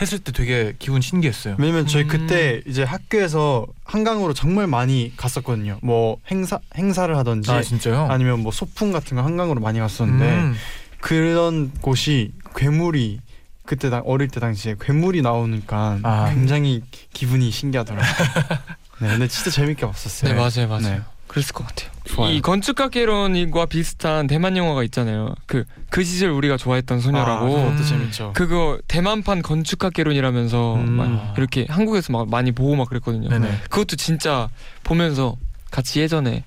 했을 0.00 0.18
때 0.18 0.32
되게 0.32 0.74
기분 0.78 1.00
신기했어요. 1.00 1.56
왜냐면 1.58 1.86
저희 1.86 2.04
음. 2.04 2.08
그때 2.08 2.62
이제 2.66 2.82
학교에서 2.82 3.66
한강으로 3.84 4.34
정말 4.34 4.66
많이 4.66 5.12
갔었거든요. 5.16 5.78
뭐 5.82 6.16
행사 6.30 6.58
행사를 6.76 7.14
하던지 7.16 7.50
아 7.50 7.62
진짜요? 7.62 8.08
아니면 8.10 8.40
뭐 8.40 8.50
소풍 8.50 8.90
같은 8.90 9.16
거 9.16 9.22
한강으로 9.22 9.60
많이 9.60 9.78
갔었는데 9.78 10.24
음. 10.26 10.54
그런 11.00 11.70
곳이 11.80 12.32
괴물이 12.56 13.20
그때 13.66 13.88
당 13.88 14.02
어릴 14.04 14.28
때 14.28 14.40
당시에 14.40 14.76
괴물이 14.80 15.22
나오니까 15.22 15.98
아. 16.02 16.30
굉장히 16.34 16.82
기분이 17.12 17.50
신기하더라고요. 17.50 18.08
네, 19.00 19.08
근데 19.08 19.28
진짜 19.28 19.50
재밌게 19.50 19.86
봤었어요. 19.86 20.32
네 20.32 20.38
맞아요 20.38 20.68
맞아요. 20.68 20.96
네. 20.96 21.00
그랬을 21.34 21.52
것 21.52 21.66
같아요. 21.66 21.90
좋아요. 22.04 22.32
이 22.32 22.40
건축학개론과 22.40 23.66
비슷한 23.66 24.28
대만 24.28 24.56
영화가 24.56 24.84
있잖아요. 24.84 25.34
그그 25.46 26.04
시절 26.04 26.30
우리가 26.30 26.56
좋아했던 26.56 27.00
소녀라고. 27.00 27.46
아, 27.46 27.48
그것도 27.64 27.82
음. 27.82 27.84
재밌죠. 27.84 28.32
그거 28.34 28.78
대만판 28.86 29.42
건축학개론이라면서 29.42 30.74
음. 30.76 30.92
막 30.92 31.34
이렇게 31.36 31.66
한국에서 31.68 32.12
막 32.12 32.28
많이 32.30 32.52
보고 32.52 32.76
막 32.76 32.88
그랬거든요. 32.88 33.28
네네. 33.28 33.62
그것도 33.68 33.96
진짜 33.96 34.48
보면서 34.84 35.36
같이 35.72 36.00
예전에 36.00 36.44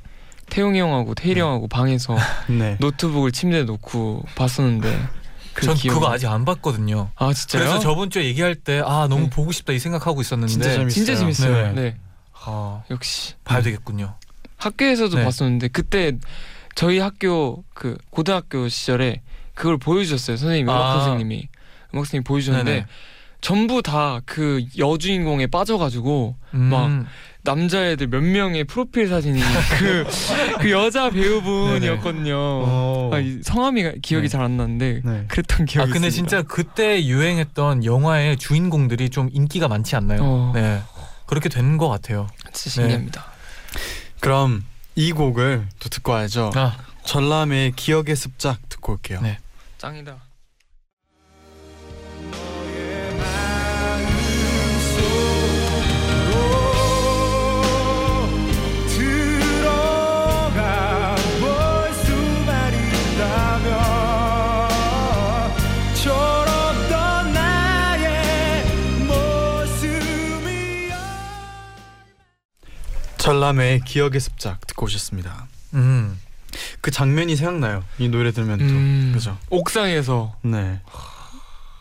태용이 0.49 0.79
형하고 0.79 1.13
태일이 1.15 1.41
형하고 1.41 1.67
방에서 1.67 2.15
네. 2.47 2.77
노트북을 2.79 3.33
침대에 3.33 3.63
놓고 3.63 4.23
봤었는데 4.35 5.07
그 5.53 5.65
전 5.65 5.75
기억이- 5.75 5.89
그거 5.95 6.09
아직 6.13 6.27
안 6.27 6.45
봤거든요. 6.45 7.09
아 7.15 7.33
진짜요? 7.33 7.63
그래서 7.63 7.79
저번 7.79 8.09
주에 8.09 8.23
얘기할 8.25 8.55
때 8.55 8.79
아 8.85 9.07
너무 9.09 9.23
네. 9.23 9.29
보고 9.31 9.51
싶다 9.51 9.73
이 9.73 9.79
생각하고 9.79 10.21
있었는데 10.21 10.49
진짜 10.53 10.69
재밌어요. 10.71 10.89
진짜 10.89 11.15
재밌어요. 11.15 11.73
네. 11.73 11.81
네. 11.81 11.97
아, 12.45 12.83
역시 12.89 13.33
봐야 13.43 13.61
되겠군요. 13.61 14.15
학교에서도 14.57 15.15
네. 15.17 15.23
봤었는데 15.23 15.67
그때 15.69 16.13
저희 16.75 16.99
학교 16.99 17.63
그 17.73 17.97
고등학교 18.09 18.67
시절에 18.69 19.21
그걸 19.55 19.77
보여주셨어요 19.77 20.37
선생님이 20.37 20.63
음악 20.69 20.81
아. 20.81 20.93
선생님이 20.99 21.47
음악 21.93 22.05
선생님 22.05 22.23
보여주셨는데 22.23 22.71
네네. 22.71 22.85
전부 23.41 23.81
다 23.81 24.21
그 24.25 24.63
여주인공에 24.77 25.47
빠져가지고 25.47 26.35
음. 26.55 26.59
막 26.59 27.05
남자애들 27.43 28.07
몇 28.07 28.21
명의 28.21 28.63
프로필 28.65 29.07
사진이 29.07 29.39
그, 29.79 30.05
그 30.59 30.71
여자 30.71 31.09
배우분이었거든요. 31.09 32.35
어. 32.35 33.09
아, 33.13 33.19
이 33.19 33.39
성함이 33.43 34.01
기억이 34.01 34.23
네. 34.23 34.27
잘안 34.27 34.57
나는데 34.57 35.01
네. 35.05 35.25
그랬던 35.29 35.65
기억이 35.65 35.89
아 35.89 35.93
근데 35.93 36.07
있습니다. 36.07 36.29
진짜 36.37 36.41
그때 36.47 37.05
유행했던 37.05 37.85
영화의 37.85 38.37
주인공들이 38.37 39.09
좀 39.11 39.29
인기가 39.31 39.67
많지 39.67 39.95
않나요? 39.95 40.19
어. 40.23 40.51
네. 40.53 40.81
그렇게 41.25 41.47
된 41.47 41.77
것 41.77 41.87
같아요. 41.89 42.27
진짜 42.53 42.81
신기합니다. 42.81 43.25
그럼 44.19 44.65
이 44.95 45.11
곡을 45.11 45.67
또 45.79 45.89
듣고 45.89 46.13
와야죠. 46.13 46.51
아, 46.55 46.77
전람의 47.05 47.73
기억의 47.75 48.15
습작 48.15 48.67
듣고 48.69 48.93
올게요. 48.93 49.21
네. 49.21 49.39
짱이다. 49.77 50.26
전람의 73.31 73.81
기억의 73.81 74.21
습작 74.21 74.65
듣고 74.67 74.85
오셨습니다. 74.85 75.47
음, 75.73 76.17
그 76.79 76.91
장면이 76.91 77.35
생각나요. 77.35 77.83
이 77.99 78.07
노래 78.07 78.31
들으면 78.31 78.57
또 78.57 78.63
음, 78.63 79.11
그죠. 79.13 79.37
옥상에서 79.49 80.33
네. 80.43 80.79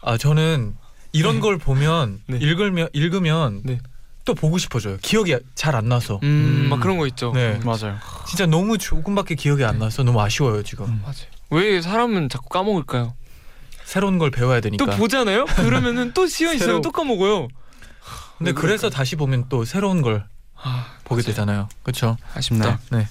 아 0.03 0.17
저는 0.19 0.75
이런 1.13 1.37
네. 1.37 1.41
걸 1.41 1.57
보면 1.57 2.21
네. 2.27 2.39
읽으면 2.41 2.89
읽으면 2.93 3.61
네. 3.65 3.79
또 4.25 4.35
보고 4.35 4.59
싶어져요. 4.59 4.97
기억이 5.03 5.37
잘 5.55 5.77
안 5.77 5.89
나서. 5.89 6.19
음, 6.25 6.65
음. 6.65 6.69
막 6.69 6.81
그런 6.81 6.99
거 6.99 7.07
있죠. 7.07 7.31
네. 7.33 7.53
음, 7.55 7.61
맞아요. 7.65 7.97
진짜 8.27 8.45
너무 8.47 8.77
조금밖에 8.77 9.37
기억이 9.37 9.65
안 9.65 9.79
나서 9.79 10.03
너무 10.03 10.21
아쉬워요 10.21 10.65
지금. 10.65 10.87
음. 10.87 11.01
맞아요. 11.03 11.15
왜 11.51 11.81
사람은 11.81 12.29
자꾸 12.29 12.49
까먹을까요? 12.49 13.15
새로운 13.85 14.19
걸 14.19 14.33
배워야 14.33 14.61
되니까. 14.61 14.85
또 14.85 14.91
보잖아요. 14.97 15.45
그러면은 15.45 16.13
또 16.13 16.27
시간 16.27 16.57
있으면 16.57 16.69
새로- 16.69 16.81
또 16.81 16.91
까먹어요. 16.91 17.47
근데 18.39 18.51
왜 18.51 18.53
그래서 18.53 18.91
다시 18.91 19.15
보면 19.15 19.45
또 19.49 19.65
새로운 19.65 20.03
걸 20.03 20.27
아, 20.63 20.93
보게 21.05 21.23
맞아요. 21.23 21.27
되잖아요. 21.27 21.69
그렇죠? 21.83 22.17
아쉽다. 22.35 22.79
네. 22.91 23.07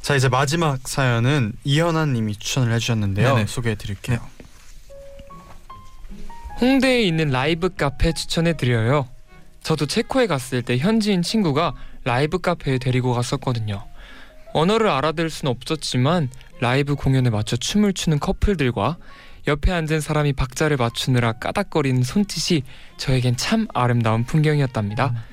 자 0.00 0.14
이제 0.16 0.28
마지막 0.28 0.86
사연은 0.88 1.52
이현아님이 1.64 2.36
추천을 2.36 2.72
해주셨는데요. 2.74 3.34
네네. 3.34 3.46
소개해드릴게요. 3.46 4.18
홍대에 6.60 7.02
있는 7.02 7.30
라이브 7.30 7.68
카페 7.74 8.12
추천해 8.12 8.56
드려요. 8.56 9.08
저도 9.62 9.86
체코에 9.86 10.26
갔을 10.26 10.62
때 10.62 10.76
현지인 10.78 11.22
친구가 11.22 11.74
라이브 12.04 12.38
카페에 12.38 12.78
데리고 12.78 13.12
갔었거든요. 13.14 13.84
언어를 14.54 14.88
알아들을 14.88 15.30
수는 15.30 15.52
없었지만 15.52 16.28
라이브 16.60 16.94
공연에 16.94 17.30
맞춰 17.30 17.56
춤을 17.56 17.94
추는 17.94 18.18
커플들과 18.18 18.96
옆에 19.48 19.72
앉은 19.72 20.00
사람이 20.00 20.34
박자를 20.34 20.76
맞추느라 20.76 21.32
까닥거리는 21.32 22.02
손짓이 22.02 22.62
저에겐 22.96 23.36
참 23.36 23.66
아름다운 23.74 24.24
풍경이었답니다. 24.24 25.06
음. 25.06 25.31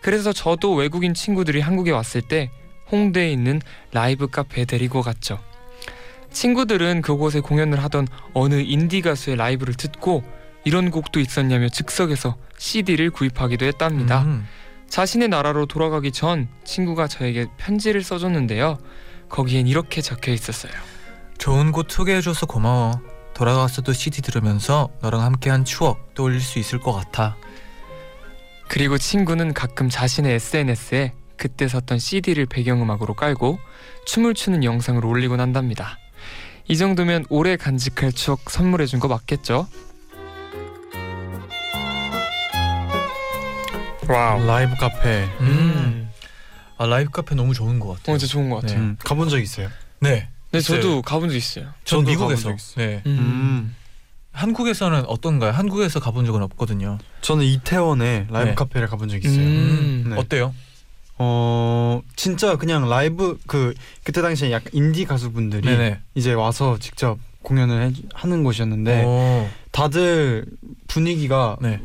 그래서 0.00 0.32
저도 0.32 0.74
외국인 0.74 1.14
친구들이 1.14 1.60
한국에 1.60 1.90
왔을 1.90 2.22
때 2.22 2.50
홍대에 2.90 3.30
있는 3.30 3.60
라이브 3.92 4.28
카페에 4.28 4.64
데리고 4.64 5.02
갔죠. 5.02 5.38
친구들은 6.32 7.02
그곳에 7.02 7.40
공연을 7.40 7.82
하던 7.84 8.06
어느 8.34 8.54
인디 8.54 9.02
가수의 9.02 9.36
라이브를 9.36 9.74
듣고 9.74 10.22
이런 10.64 10.90
곡도 10.90 11.20
있었냐며 11.20 11.68
즉석에서 11.68 12.36
CD를 12.58 13.10
구입하기도 13.10 13.64
했답니다. 13.66 14.22
음. 14.22 14.46
자신의 14.88 15.28
나라로 15.28 15.66
돌아가기 15.66 16.12
전 16.12 16.48
친구가 16.64 17.06
저에게 17.06 17.46
편지를 17.56 18.02
써줬는데요. 18.02 18.78
거기엔 19.28 19.66
이렇게 19.66 20.02
적혀 20.02 20.32
있었어요. 20.32 20.72
좋은 21.38 21.72
곳 21.72 21.90
소개해줘서 21.90 22.46
고마워. 22.46 23.00
돌아가서도 23.34 23.92
CD 23.92 24.20
들으면서 24.20 24.90
너랑 25.00 25.22
함께한 25.22 25.64
추억 25.64 26.14
떠올릴 26.14 26.40
수 26.40 26.58
있을 26.58 26.80
것 26.80 26.92
같아. 26.92 27.36
그리고 28.70 28.98
친구는 28.98 29.52
가끔 29.52 29.88
자신의 29.88 30.34
SNS에 30.34 31.12
그때 31.36 31.66
샀던 31.66 31.98
CD를 31.98 32.46
배경음악으로 32.46 33.14
깔고 33.14 33.58
춤을 34.06 34.34
추는 34.34 34.62
영상을 34.62 35.04
올리곤 35.04 35.40
한답니다. 35.40 35.98
이 36.68 36.76
정도면 36.76 37.24
오래 37.30 37.56
간직할 37.56 38.12
추억 38.12 38.48
선물해 38.48 38.86
준 38.86 39.00
거 39.00 39.08
맞겠죠? 39.08 39.66
Wow. 44.08 44.44
라이브 44.46 44.76
카페. 44.76 45.24
음. 45.40 46.08
아 46.78 46.86
라이브 46.86 47.10
카페 47.10 47.34
너무 47.34 47.54
좋은 47.54 47.80
것 47.80 47.88
같아요. 47.88 48.14
어, 48.14 48.18
진짜 48.18 48.30
좋은 48.32 48.50
것 48.50 48.60
같아요. 48.60 48.78
네. 48.78 48.84
음, 48.84 48.96
가본 49.04 49.28
적 49.30 49.40
있어요. 49.40 49.68
네. 49.98 50.28
네, 50.52 50.60
저도 50.60 50.78
있어요. 50.78 51.02
가본 51.02 51.30
적 51.30 51.36
있어요. 51.36 51.64
전 51.84 52.00
저도 52.04 52.10
미국에서. 52.10 52.42
적 52.50 52.54
있어요. 52.54 52.86
네. 52.86 53.02
음. 53.06 53.74
한국에서는 54.32 55.04
어떤가요? 55.06 55.52
한국에서 55.52 56.00
가본 56.00 56.24
적은 56.26 56.42
없거든요. 56.42 56.98
저는 57.20 57.44
이태원에 57.44 58.26
라이브 58.30 58.50
네. 58.50 58.54
카페를 58.54 58.88
가본 58.88 59.08
적 59.08 59.22
있어요. 59.24 59.44
음. 59.44 60.06
네. 60.10 60.16
어때요? 60.16 60.54
어 61.18 62.00
진짜 62.16 62.56
그냥 62.56 62.88
라이브 62.88 63.38
그 63.46 63.74
그때 64.04 64.22
당시에 64.22 64.50
약간 64.52 64.70
인디 64.72 65.04
가수분들이 65.04 65.66
네네. 65.68 66.00
이제 66.14 66.32
와서 66.32 66.78
직접 66.78 67.18
공연을 67.42 67.82
해, 67.82 67.92
하는 68.14 68.42
곳이었는데 68.42 69.04
오, 69.04 69.48
다들 69.70 70.46
분위기가 70.88 71.56
네. 71.60 71.80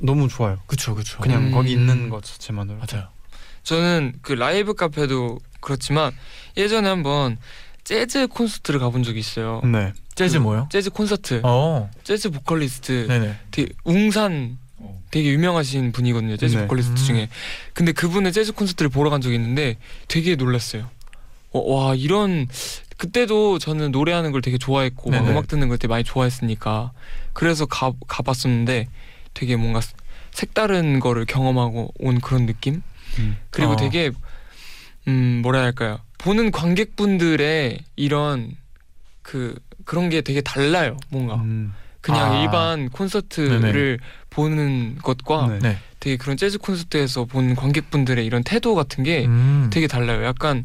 너무 0.00 0.28
좋아요. 0.28 0.58
그쵸 0.66 0.94
그쵸. 0.94 1.18
그냥 1.20 1.46
음. 1.46 1.50
거기 1.50 1.72
있는 1.72 2.10
것 2.10 2.22
자체만으로. 2.22 2.78
맞아요. 2.78 3.08
저는 3.64 4.14
그 4.22 4.32
라이브 4.32 4.74
카페도 4.74 5.38
그렇지만 5.60 6.12
예전에 6.56 6.88
한번 6.88 7.38
재즈 7.84 8.28
콘서트를 8.28 8.78
가본 8.78 9.02
적이 9.02 9.18
있어요. 9.18 9.60
네. 9.64 9.92
재즈 10.20 10.38
그 10.38 10.42
뭐요? 10.42 10.68
재즈 10.70 10.90
콘서트. 10.90 11.40
어. 11.44 11.90
재즈 12.04 12.30
보컬리스트 12.30 13.06
네네. 13.08 13.36
되게 13.50 13.72
웅산 13.84 14.58
되게 15.10 15.30
유명하신 15.30 15.92
분이거든요. 15.92 16.36
재즈 16.36 16.56
네. 16.56 16.62
보컬리스트 16.62 16.92
음. 16.92 17.06
중에. 17.06 17.28
근데 17.72 17.92
그분의 17.92 18.32
재즈 18.32 18.52
콘서트를 18.52 18.90
보러 18.90 19.08
간 19.10 19.20
적이 19.20 19.36
있는데 19.36 19.76
되게 20.08 20.36
놀랐어요. 20.36 20.88
어, 21.52 21.72
와 21.72 21.94
이런 21.94 22.46
그때도 22.98 23.58
저는 23.58 23.92
노래하는 23.92 24.30
걸 24.30 24.42
되게 24.42 24.58
좋아했고. 24.58 25.10
음악 25.10 25.48
듣는 25.48 25.68
걸 25.68 25.78
되게 25.78 25.88
많이 25.88 26.04
좋아했으니까 26.04 26.92
그래서 27.32 27.64
가 27.64 27.92
가봤었는데 28.06 28.88
되게 29.32 29.56
뭔가 29.56 29.80
색다른 30.32 31.00
거를 31.00 31.24
경험하고 31.24 31.92
온 31.98 32.20
그런 32.20 32.44
느낌. 32.46 32.82
음. 33.18 33.36
그리고 33.48 33.72
어. 33.72 33.76
되게 33.76 34.10
음 35.08 35.40
뭐라 35.42 35.62
할까요? 35.62 35.98
보는 36.18 36.50
관객분들의 36.50 37.78
이런 37.96 38.54
그 39.22 39.58
그런 39.90 40.08
게 40.08 40.20
되게 40.20 40.40
달라요. 40.40 40.96
뭔가 41.08 41.34
음. 41.34 41.74
그냥 42.00 42.30
아. 42.30 42.40
일반 42.40 42.88
콘서트를 42.90 43.98
보는 44.30 44.98
것과 45.02 45.48
네. 45.48 45.58
네. 45.58 45.78
되게 45.98 46.16
그런 46.16 46.36
재즈 46.36 46.58
콘서트에서 46.58 47.24
본 47.24 47.56
관객분들의 47.56 48.24
이런 48.24 48.44
태도 48.44 48.76
같은 48.76 49.02
게 49.02 49.26
음. 49.26 49.68
되게 49.72 49.88
달라요. 49.88 50.24
약간 50.24 50.64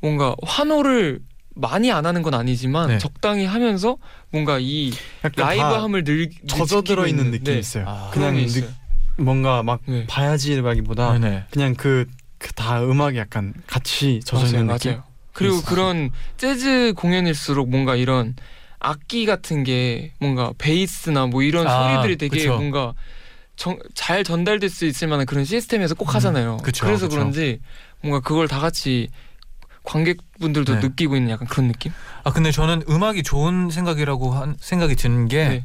뭔가 0.00 0.34
환호를 0.42 1.20
많이 1.54 1.92
안 1.92 2.06
하는 2.06 2.22
건 2.22 2.32
아니지만 2.32 2.88
네. 2.88 2.98
적당히 2.98 3.44
하면서 3.44 3.98
뭔가 4.30 4.58
이 4.58 4.90
라이브함을 5.36 6.04
늘 6.04 6.30
젖어 6.48 6.80
들어 6.80 7.06
있는 7.06 7.32
느낌이 7.32 7.50
네. 7.50 7.58
있어요. 7.58 7.84
아. 7.86 8.08
그냥 8.10 8.36
게 8.36 8.40
느, 8.40 8.46
있어요. 8.46 8.70
뭔가 9.18 9.62
막 9.62 9.80
네. 9.84 10.06
봐야지라기보다 10.06 11.18
네네. 11.18 11.44
그냥 11.50 11.74
그그다 11.74 12.84
음악이 12.84 13.18
약간 13.18 13.52
같이 13.66 14.20
젖어 14.24 14.46
있는 14.46 14.68
느낌. 14.68 14.92
맞아요. 14.92 15.04
그리고. 15.36 15.60
그런 15.62 16.10
재즈 16.36 16.94
공연일수록 16.96 17.68
뭔가 17.68 17.94
이런 17.96 18.34
악기 18.78 19.26
같은 19.26 19.64
게 19.64 20.12
뭔가 20.18 20.52
베이스나 20.58 21.26
뭐 21.26 21.42
이런 21.42 21.66
아, 21.66 21.70
소리들이 21.70 22.16
되게 22.16 22.44
그쵸. 22.46 22.56
뭔가 22.56 22.94
정, 23.56 23.78
잘 23.94 24.22
전달될 24.24 24.68
수 24.68 24.84
있을 24.86 25.08
만한 25.08 25.26
그런 25.26 25.44
시스템에서 25.44 25.94
꼭 25.94 26.10
음, 26.10 26.14
하잖아요. 26.16 26.58
그쵸, 26.58 26.86
그래서 26.86 27.06
그쵸. 27.06 27.16
그런지 27.18 27.60
뭔가 28.02 28.20
그걸 28.20 28.48
다 28.48 28.60
같이 28.60 29.08
관객분들도 29.82 30.74
네. 30.74 30.80
느끼고 30.80 31.16
있는 31.16 31.30
약간 31.30 31.46
그런 31.48 31.68
느낌? 31.68 31.92
아 32.24 32.32
근데 32.32 32.50
저는 32.50 32.82
음악이 32.88 33.22
좋은 33.22 33.70
생각이라고 33.70 34.32
한 34.34 34.56
생각이 34.60 34.96
드는 34.96 35.28
게 35.28 35.48
네. 35.48 35.64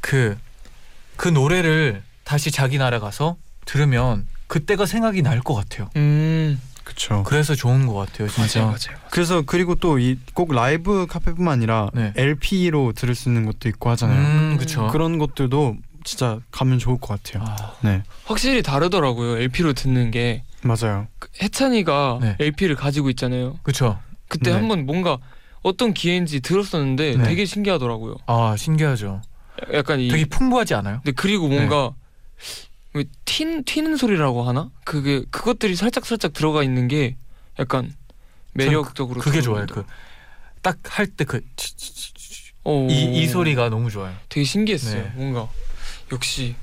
그그 0.00 1.28
노래를 1.28 2.02
다시 2.24 2.50
자기 2.50 2.78
나라 2.78 3.00
가서 3.00 3.36
들으면 3.64 4.26
그때가 4.48 4.86
생각이 4.86 5.22
날 5.22 5.40
것 5.40 5.54
같아요. 5.54 5.88
음, 5.96 6.60
그렇죠. 6.84 7.22
그래서 7.24 7.54
좋은 7.54 7.86
것 7.86 7.94
같아요, 7.94 8.28
진짜. 8.28 8.60
맞아요, 8.60 8.66
맞아요. 8.72 8.98
그래서 9.10 9.42
그리고 9.42 9.74
또 9.74 9.98
이 9.98 10.16
꼭 10.34 10.52
라이브 10.52 11.06
카페뿐만 11.08 11.54
아니라 11.54 11.90
네. 11.94 12.12
LP로 12.16 12.92
들을 12.92 13.14
수 13.14 13.28
있는 13.28 13.46
것도 13.46 13.68
있고 13.70 13.90
하잖아요. 13.90 14.18
음, 14.20 14.56
그렇죠. 14.56 14.88
그런 14.88 15.18
것들도 15.18 15.76
진짜 16.04 16.38
가면 16.50 16.78
좋을 16.78 16.98
것 17.00 17.22
같아요. 17.22 17.44
아, 17.48 17.72
네, 17.80 18.02
확실히 18.26 18.62
다르더라고요. 18.62 19.38
LP로 19.38 19.72
듣는 19.72 20.10
게 20.10 20.44
맞아요. 20.62 21.06
그 21.18 21.28
해찬이가 21.42 22.18
네. 22.20 22.36
LP를 22.40 22.74
가지고 22.76 23.08
있잖아요. 23.10 23.58
그렇죠. 23.62 23.98
그때 24.28 24.50
네. 24.50 24.56
한번 24.56 24.84
뭔가 24.86 25.18
어떤 25.62 25.94
기회인지 25.94 26.40
들었었는데 26.40 27.16
네. 27.16 27.22
되게 27.24 27.46
신기하더라고요. 27.46 28.16
아 28.26 28.54
신기하죠. 28.58 29.22
약간 29.72 30.00
이 30.00 30.08
되게 30.08 30.24
풍부하지 30.26 30.74
않아요? 30.74 31.00
근데 31.02 31.12
그리고 31.12 31.48
뭔가 31.48 31.86
왜 31.86 31.92
튄, 33.24 33.64
튀는 33.66 33.96
소리라고 33.96 34.42
하나? 34.44 34.70
그게 34.84 35.24
그것들이 35.30 35.74
살짝 35.76 36.06
살짝 36.06 36.32
들어가 36.32 36.62
있는 36.62 36.86
게 36.88 37.16
약간 37.58 37.92
매력적으로 38.52 39.20
그 39.20 39.30
게 39.32 39.40
좋아요. 39.40 39.66
들어오더라고요. 39.66 39.84
그딱 40.56 40.78
할 40.98 41.06
때 41.08 41.24
그이 41.24 41.40
어, 42.64 42.86
이 42.90 43.26
소리가 43.26 43.68
너무 43.68 43.90
좋아요. 43.90 44.14
되게 44.28 44.44
신기했어요. 44.44 45.02
네. 45.02 45.12
뭔가 45.16 45.48
역시 46.12 46.54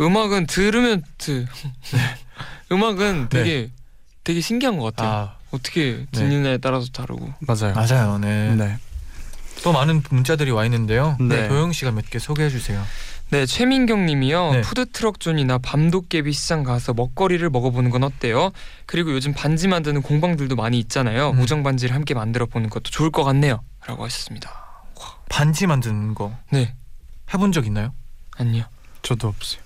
음악은 0.00 0.46
들으면 0.46 1.02
드 1.18 1.46
음악은 2.70 3.28
되게 3.30 3.70
되게 4.24 4.40
신기한 4.40 4.76
것 4.78 4.94
같아요. 4.94 5.08
아 5.10 5.36
어떻게 5.50 6.06
듣느냐에 6.12 6.58
따라서 6.58 6.86
다르고. 6.92 7.32
맞아요. 7.40 7.74
맞아요. 7.74 8.18
네. 8.18 8.54
네. 8.54 8.78
또 9.62 9.72
많은 9.72 10.02
문자들이 10.10 10.50
와 10.50 10.64
있는데요. 10.64 11.16
네. 11.20 11.48
도영 11.48 11.72
씨가 11.72 11.90
몇 11.92 12.08
개 12.10 12.18
소개해 12.18 12.48
주세요. 12.50 12.82
네, 13.32 13.46
최민경 13.46 14.04
님이요. 14.04 14.50
네. 14.52 14.60
푸드트럭 14.60 15.18
존이나 15.18 15.56
밤도깨비 15.56 16.32
시장 16.32 16.64
가서 16.64 16.92
먹거리를 16.92 17.48
먹어보는 17.48 17.90
건 17.90 18.04
어때요? 18.04 18.52
그리고 18.84 19.10
요즘 19.12 19.32
반지 19.32 19.68
만드는 19.68 20.02
공방들도 20.02 20.54
많이 20.54 20.78
있잖아요. 20.80 21.30
음. 21.30 21.40
우정 21.40 21.62
반지를 21.62 21.94
함께 21.94 22.12
만들어 22.12 22.44
보는 22.44 22.68
것도 22.68 22.90
좋을 22.90 23.10
것 23.10 23.24
같네요.라고 23.24 24.04
하셨습니다. 24.04 24.50
반지 25.30 25.66
만드는 25.66 26.14
거 26.14 26.36
네, 26.50 26.74
해본 27.32 27.52
적 27.52 27.64
있나요? 27.66 27.94
아니요. 28.36 28.64
저도 29.00 29.28
없어요. 29.28 29.62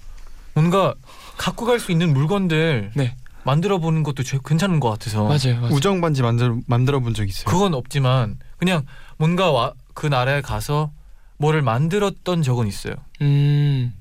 뭔가 0.55 0.95
갖고 1.37 1.67
갈 1.67 1.81
수 1.81 1.91
있는 1.91 2.13
물건들 2.15 2.93
네. 2.95 3.17
만들어 3.43 3.79
보는 3.79 4.05
것도 4.05 4.23
제- 4.23 4.39
괜찮은 4.45 4.79
것 4.79 4.91
같아서 4.91 5.25
맞아요, 5.25 5.61
맞아요. 5.61 5.75
우정 5.75 6.01
반지 6.01 6.23
만들어 6.23 6.57
만들어 6.69 7.01
본 7.01 7.15
적 7.15 7.29
있어요. 7.29 7.47
그건 7.47 7.75
없지만 7.75 8.39
그냥 8.59 8.87
뭔가 9.19 9.51
와, 9.51 9.73
그 9.93 10.07
나라에 10.07 10.41
가서 10.41 10.93
뭐를 11.39 11.63
만들었던 11.63 12.43
적은 12.43 12.69
있어요. 12.69 12.95
음, 13.23 13.93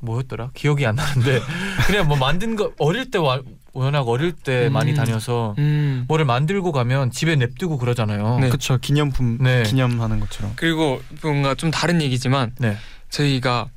뭐였더라? 0.00 0.50
기억이 0.54 0.86
안 0.86 0.96
나는데 0.96 1.40
그냥 1.86 2.08
뭐 2.08 2.16
만든 2.16 2.56
거 2.56 2.72
어릴 2.78 3.10
때 3.10 3.18
와, 3.18 3.40
워낙 3.72 4.08
어릴 4.08 4.32
때 4.32 4.68
음. 4.68 4.72
많이 4.72 4.94
다녀서 4.94 5.54
음. 5.58 6.04
뭐를 6.08 6.24
만들고 6.24 6.72
가면 6.72 7.10
집에 7.10 7.36
냅두고 7.36 7.78
그러잖아요. 7.78 8.38
네. 8.40 8.48
그쵸 8.48 8.78
기념품 8.78 9.38
네. 9.40 9.62
기념하는 9.64 10.20
것처럼. 10.20 10.52
그리고 10.56 11.00
뭔가 11.22 11.54
좀 11.54 11.70
다른 11.70 12.00
얘기지만 12.00 12.54
네. 12.58 12.76
저희가 13.10 13.68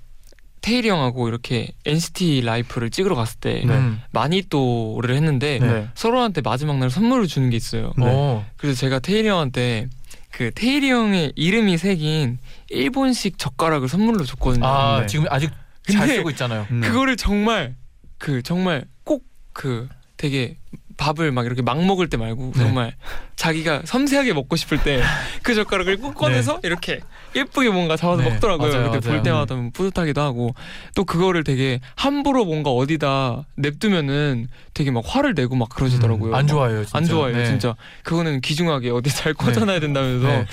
테일이 0.61 0.89
형하고 0.89 1.27
이렇게 1.29 1.71
NCT 1.85 2.41
라이프를 2.41 2.89
찍으러 2.89 3.15
갔을 3.15 3.39
때 3.39 3.63
네. 3.65 3.73
음. 3.73 4.01
마니또를 4.11 5.15
했는데 5.15 5.59
네. 5.59 5.89
서로한테 5.95 6.41
마지막 6.41 6.77
날 6.77 6.89
선물을 6.89 7.27
주는 7.27 7.49
게 7.49 7.57
있어요. 7.57 7.93
네. 7.97 8.05
어. 8.07 8.45
그래서 8.57 8.79
제가 8.79 8.99
테일이 8.99 9.27
형한테 9.27 9.87
그 10.31 10.51
테일이 10.51 10.89
형의 10.91 11.33
이름이 11.35 11.77
새긴 11.77 12.39
일본식 12.69 13.37
젓가락을 13.37 13.87
선물로 13.87 14.25
줬거든요. 14.25 14.65
아 14.65 14.99
네. 15.01 15.07
지금 15.07 15.25
아직 15.29 15.51
잘 15.91 16.07
쓰고 16.07 16.29
있잖아요. 16.31 16.67
네. 16.69 16.87
그거를 16.87 17.17
정말 17.17 17.75
그 18.17 18.41
정말 18.43 18.85
꼭 19.03 19.29
그 19.59 19.89
되게 20.15 20.57
밥을 20.99 21.31
막 21.31 21.45
이렇게 21.45 21.62
막 21.62 21.81
먹을 21.85 22.09
때 22.09 22.17
말고 22.17 22.51
네. 22.55 22.59
정말 22.63 22.93
자기가 23.38 23.83
섬세하게 23.85 24.33
먹고 24.33 24.55
싶을 24.57 24.83
때 24.83 25.01
그 25.43 25.55
젓가락을 25.55 25.97
꼭 26.01 26.13
꺼내서 26.13 26.59
이렇게 26.63 26.99
예쁘게 27.35 27.69
뭔가 27.69 27.95
잡아서 27.95 28.21
네, 28.21 28.29
먹더라고요. 28.29 28.67
맞아요, 28.71 28.88
맞아요. 28.88 28.99
볼 28.99 29.23
때마다 29.23 29.55
뿌듯하기도 29.73 30.19
하고 30.21 30.53
또 30.95 31.05
그거를 31.05 31.43
되게 31.45 31.79
함부로 31.95 32.43
뭔가 32.43 32.69
어디다 32.71 33.45
냅두면은 33.55 34.47
되게 34.73 34.91
막 34.91 35.03
화를 35.07 35.33
내고 35.35 35.55
막 35.55 35.69
그러시더라고요. 35.69 36.31
음, 36.31 36.35
안막 36.35 36.47
좋아해요. 36.49 36.83
진짜. 36.83 36.97
안 36.97 37.05
좋아해요, 37.05 37.38
네. 37.38 37.45
진짜. 37.45 37.75
그거는 38.03 38.41
귀중하게 38.41 38.89
어디 38.91 39.09
잘 39.09 39.33
꽂아놔야 39.33 39.79
된다면서 39.79 40.27
네. 40.27 40.45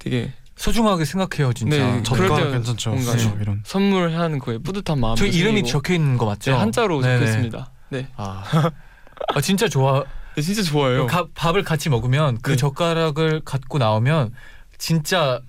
되게 0.00 0.32
소중하게 0.56 1.04
생각해요, 1.04 1.52
진짜. 1.52 1.76
네, 1.76 2.02
젓가락 2.02 2.36
때 2.44 2.50
괜찮죠. 2.50 2.90
뭔가 2.90 3.14
네. 3.14 3.34
이런. 3.40 3.60
선물하는 3.64 4.38
거에 4.40 4.58
뿌듯한 4.58 4.98
마음이 4.98 5.16
저 5.18 5.26
이름이. 5.26 5.64
적혀 5.64 5.94
있는 5.94 6.16
거 6.16 6.26
맞죠? 6.26 6.50
네, 6.52 6.56
한자로. 6.56 7.02
적혀 7.02 7.22
있습니다. 7.24 7.70
네. 7.90 8.08
아. 8.16 8.42
아 9.34 9.40
진짜 9.40 9.68
좋아. 9.68 10.04
네, 10.36 10.42
진짜 10.42 10.62
좋아요. 10.62 11.06
가- 11.06 11.26
밥을 11.34 11.62
같이 11.62 11.88
먹으면 11.88 12.38
그 12.42 12.50
네. 12.52 12.56
젓가락을 12.56 13.40
갖고 13.44 13.78
나오면 13.78 14.32
진짜 14.78 15.40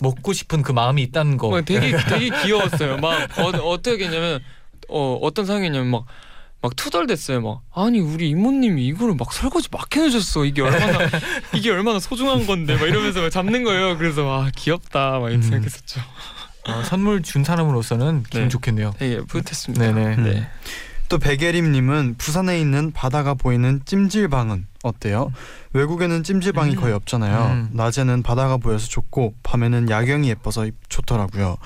먹고 0.00 0.32
싶은 0.32 0.62
그 0.62 0.72
마음이 0.72 1.02
있다는 1.02 1.36
거. 1.36 1.50
막 1.50 1.64
되게 1.64 1.96
되게 2.08 2.30
귀여웠어요. 2.42 2.96
막 2.98 3.38
어, 3.38 3.48
어떻게 3.70 4.04
했냐면 4.04 4.40
어 4.88 5.18
어떤 5.22 5.46
상황이냐면 5.46 5.90
막. 5.90 6.04
막 6.60 6.74
투덜댔어요. 6.76 7.42
막 7.42 7.60
아니 7.74 8.00
우리 8.00 8.30
이모님이 8.30 8.86
이거를 8.86 9.16
막 9.16 9.34
설거지 9.34 9.68
막 9.70 9.94
해놓으셨어. 9.94 10.46
이게 10.46 10.62
얼마나 10.62 10.98
이게 11.54 11.70
얼마나 11.70 12.00
소중한 12.00 12.46
건데 12.46 12.74
막 12.76 12.86
이러면서 12.86 13.20
막 13.20 13.28
잡는 13.28 13.64
거예요. 13.64 13.98
그래서 13.98 14.22
아 14.44 14.50
귀엽다 14.56 15.18
막 15.18 15.28
이렇게 15.28 15.36
음. 15.46 15.50
생각했었죠. 15.50 16.00
어, 16.68 16.82
선물 16.84 17.20
준 17.22 17.44
사람으로서는 17.44 18.22
기분 18.22 18.44
네. 18.44 18.48
좋겠네요. 18.48 18.94
되게 18.98 19.18
뿌듯했습니다. 19.18 19.92
네네. 19.92 20.16
네. 20.16 20.48
또 21.08 21.18
백예림님은 21.18 22.16
부산에 22.18 22.58
있는 22.58 22.90
바다가 22.92 23.34
보이는 23.34 23.80
찜질방은 23.84 24.66
어때요? 24.82 25.32
외국에는 25.72 26.22
찜질방이 26.22 26.74
음. 26.74 26.80
거의 26.80 26.94
없잖아요. 26.94 27.46
음. 27.52 27.68
낮에는 27.72 28.22
바다가 28.22 28.56
보여서 28.56 28.88
좋고 28.88 29.34
밤에는 29.42 29.90
야경이 29.90 30.28
예뻐서 30.28 30.66
좋더라고요. 30.88 31.56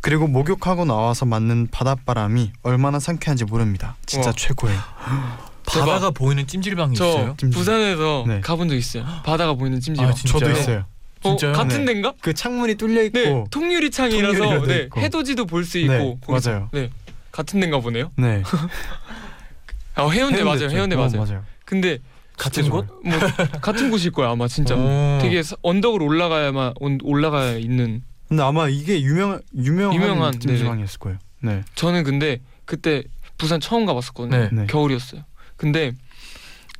그리고 0.00 0.26
목욕하고 0.26 0.84
나와서 0.84 1.24
맞는 1.24 1.68
바닷바람이 1.70 2.52
얼마나 2.62 2.98
상쾌한지 2.98 3.44
모릅니다. 3.44 3.96
진짜 4.06 4.26
우와. 4.28 4.32
최고예요. 4.36 4.78
바다가 5.64 6.10
보이는 6.10 6.46
찜질방이 6.46 6.96
저 6.96 7.08
있어요? 7.08 7.34
찜질. 7.38 7.56
부산에서 7.58 8.24
네. 8.26 8.40
가본 8.40 8.68
적 8.68 8.74
있어요. 8.76 9.04
바다가 9.24 9.54
보이는 9.54 9.80
찜질방. 9.80 10.10
아? 10.10 10.14
저도 10.14 10.50
있어요. 10.50 10.84
어? 11.24 11.36
같은 11.36 11.84
네. 11.84 11.92
데인가? 11.92 12.12
그 12.20 12.34
창문이 12.34 12.74
뚫려 12.74 13.04
있고 13.04 13.18
네, 13.18 13.44
통유리 13.48 13.92
창이라서 13.92 14.38
통유리도 14.38 14.66
네. 14.66 14.88
해돋이도 14.96 15.46
볼수 15.46 15.78
네, 15.78 15.84
있고 15.84 16.18
거기서- 16.26 16.50
맞아요. 16.50 16.68
네, 16.72 16.90
같은 17.32 17.60
데인가 17.60 17.80
보네요. 17.80 18.10
네. 18.16 18.42
아 19.94 20.08
해운대 20.08 20.42
맞아요. 20.44 20.68
해운대 20.70 20.96
어, 20.96 20.98
맞아요. 21.00 21.24
맞아요. 21.24 21.44
근데 21.64 21.98
같은 22.36 22.68
곳? 22.70 22.86
뭐 23.04 23.18
같은 23.60 23.90
곳일 23.90 24.10
거야 24.12 24.30
아마 24.30 24.48
진짜. 24.48 24.74
오. 24.74 25.18
되게 25.20 25.42
서- 25.42 25.56
언덕으로 25.62 26.04
올라가야만 26.04 26.74
온- 26.80 26.98
올라가야 27.02 27.56
있는. 27.58 28.02
근데 28.28 28.42
아마 28.42 28.68
이게 28.68 29.02
유명 29.02 29.40
유명한, 29.54 29.94
유명한, 29.94 30.32
찜질방이었을 30.40 30.98
거예요. 30.98 31.18
네. 31.40 31.62
저는 31.74 32.04
근데 32.04 32.40
그때 32.64 33.02
부산 33.36 33.60
처음 33.60 33.84
가봤었거든요. 33.84 34.36
네. 34.36 34.48
네. 34.52 34.66
겨울이었어요. 34.66 35.22
근데 35.56 35.92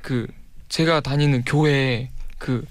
그 0.01 0.25
제가 0.69 1.01
다니는 1.01 1.43
교회 1.45 2.09
그 2.39 2.65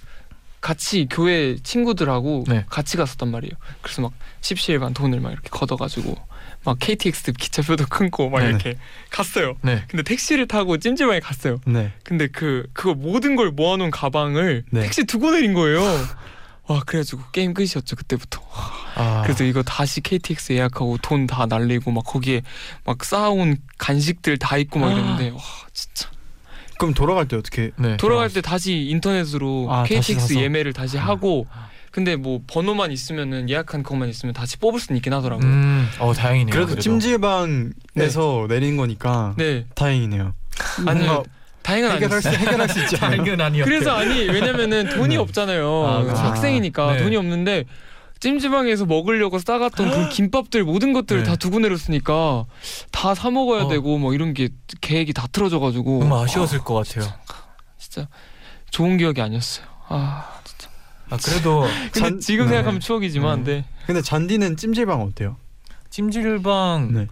같이 0.60 1.06
교회 1.10 1.56
친구들하고 1.62 2.44
네. 2.48 2.64
같이 2.68 2.96
갔었단 2.96 3.30
말이에요. 3.30 3.52
그래서 3.80 4.02
막 4.02 4.12
십시일반 4.40 4.92
돈을 4.94 5.20
막 5.20 5.32
이렇게 5.32 5.48
걷어가지고 5.50 6.16
막 6.64 6.77
KTX 6.79 7.33
기차표도 7.33 7.87
끊고 7.87 8.31
막 8.31 8.40
네. 8.40 8.48
이렇게 8.48 8.77
갔어요. 9.11 9.57
네. 9.62 9.83
근데 9.88 10.03
택시를 10.03 10.46
타고 10.46 10.77
찜질방에 10.79 11.20
갔어요. 11.20 11.61
네. 11.66 11.92
근데 12.05 12.29
그 12.29 12.66
그거 12.72 12.94
모든 12.94 13.35
걸 13.37 13.51
모아놓은 13.51 13.90
가방을 13.90 14.64
네. 14.70 14.81
택시 14.83 15.05
두고 15.05 15.33
내린 15.33 15.55
거예요. 15.55 15.81
와 16.68 16.81
그래가지고 16.87 17.22
게임 17.33 17.55
끝이었죠 17.55 17.96
그때부터. 17.96 18.40
아. 18.94 19.22
그래서 19.25 19.42
이거 19.44 19.62
다시 19.64 20.01
KTX 20.01 20.53
예약하고 20.53 20.98
돈 21.03 21.27
다 21.27 21.46
날리고 21.46 21.90
막 21.90 22.05
거기에 22.05 22.42
막 22.85 23.05
쌓아온 23.05 23.57
간식들 23.79 24.38
다 24.38 24.57
있고 24.59 24.79
막 24.79 24.92
이랬는데 24.92 25.31
와 25.31 25.40
진짜 25.72 26.09
그럼 26.79 26.94
돌아갈 26.94 27.27
때 27.27 27.37
어떻게 27.37 27.70
네. 27.77 27.96
돌아갈 27.96 28.29
때 28.31 28.40
다시 28.40 28.87
인터넷으로 28.90 29.66
아, 29.70 29.83
다시 29.83 29.94
KTX 29.94 30.20
사서? 30.29 30.40
예매를 30.40 30.72
다시 30.72 30.96
하고 30.98 31.46
근데 31.92 32.16
뭐 32.16 32.40
번호만 32.46 32.90
있으면은 32.90 33.48
예약한 33.50 33.83
것만 33.83 34.09
있으면 34.09 34.33
다시 34.33 34.57
뽑을 34.57 34.81
수는 34.81 34.96
있긴 34.96 35.12
하더라고요. 35.12 35.46
음, 35.46 35.88
어 36.00 36.12
다행이네요. 36.14 36.52
그래도 36.52 36.81
찜질방에서 36.81 38.46
내리는 38.48 38.76
거니까 38.78 39.35
네 39.37 39.66
다행이네요. 39.74 40.35
아니요 40.87 41.05
뭔가 41.05 41.22
다행은 41.62 41.90
해결할 41.92 42.22
수 42.22 42.28
아니었어요. 42.28 42.46
해결할 42.48 42.68
수 42.70 42.81
있지 42.81 42.96
않아요? 42.96 43.18
다행은 43.18 43.40
아니었대. 43.40 43.70
그래서 43.70 43.90
아니 43.92 44.20
왜냐면은 44.26 44.88
돈이 44.88 45.11
네. 45.11 45.16
없잖아요. 45.16 45.85
아, 45.85 45.98
아. 46.11 46.28
학생이니까 46.31 46.94
네. 46.94 47.02
돈이 47.02 47.16
없는데 47.16 47.64
찜질방에서 48.20 48.87
먹으려고 48.87 49.38
싸갔던 49.38 49.90
그 49.90 50.09
김밥들 50.09 50.64
모든 50.64 50.92
것들을 50.92 51.24
네. 51.24 51.28
다 51.28 51.37
두고 51.37 51.59
내렸으니까 51.59 52.46
다 52.90 53.14
사 53.14 53.31
먹어야 53.31 53.64
어. 53.64 53.68
되고 53.68 53.98
뭐 53.98 54.14
이런 54.14 54.33
게 54.33 54.48
계획이 54.81 55.12
다 55.12 55.26
틀어져가지고 55.31 55.98
너무 56.00 56.18
아쉬웠을 56.22 56.61
것 56.61 56.74
같아요. 56.74 57.12
진짜 57.78 58.09
좋은 58.70 58.96
기억이 58.96 59.20
아니었어요. 59.20 59.66
아 59.88 60.24
진짜. 60.24 60.31
아 61.12 61.16
그래도 61.22 61.61
근데 61.92 62.01
잔- 62.01 62.20
지금 62.20 62.46
네. 62.46 62.53
생각하면 62.53 62.81
추억이지만 62.81 63.44
네. 63.44 63.64
근데 63.87 64.01
잔디는 64.01 64.57
찜질방 64.57 65.03
어때요? 65.03 65.37
찜질방 65.90 66.90
네. 66.92 67.07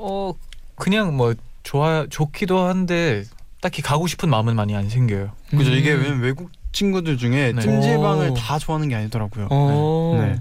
어 0.00 0.32
그냥 0.76 1.14
뭐 1.16 1.34
좋아 1.62 2.06
좋기도 2.08 2.60
한데 2.60 3.24
딱히 3.60 3.82
가고 3.82 4.06
싶은 4.06 4.28
마음은 4.30 4.56
많이 4.56 4.74
안 4.74 4.88
생겨요. 4.88 5.32
그죠 5.50 5.70
음. 5.70 5.76
이게 5.76 5.92
왜냐면 5.92 6.20
외국 6.20 6.50
친구들 6.72 7.18
중에 7.18 7.52
네. 7.52 7.60
찜질방을 7.60 8.30
오. 8.30 8.34
다 8.34 8.58
좋아하는 8.58 8.88
게 8.88 8.94
아니더라고요. 8.94 9.48
어. 9.50 10.18
네. 10.20 10.40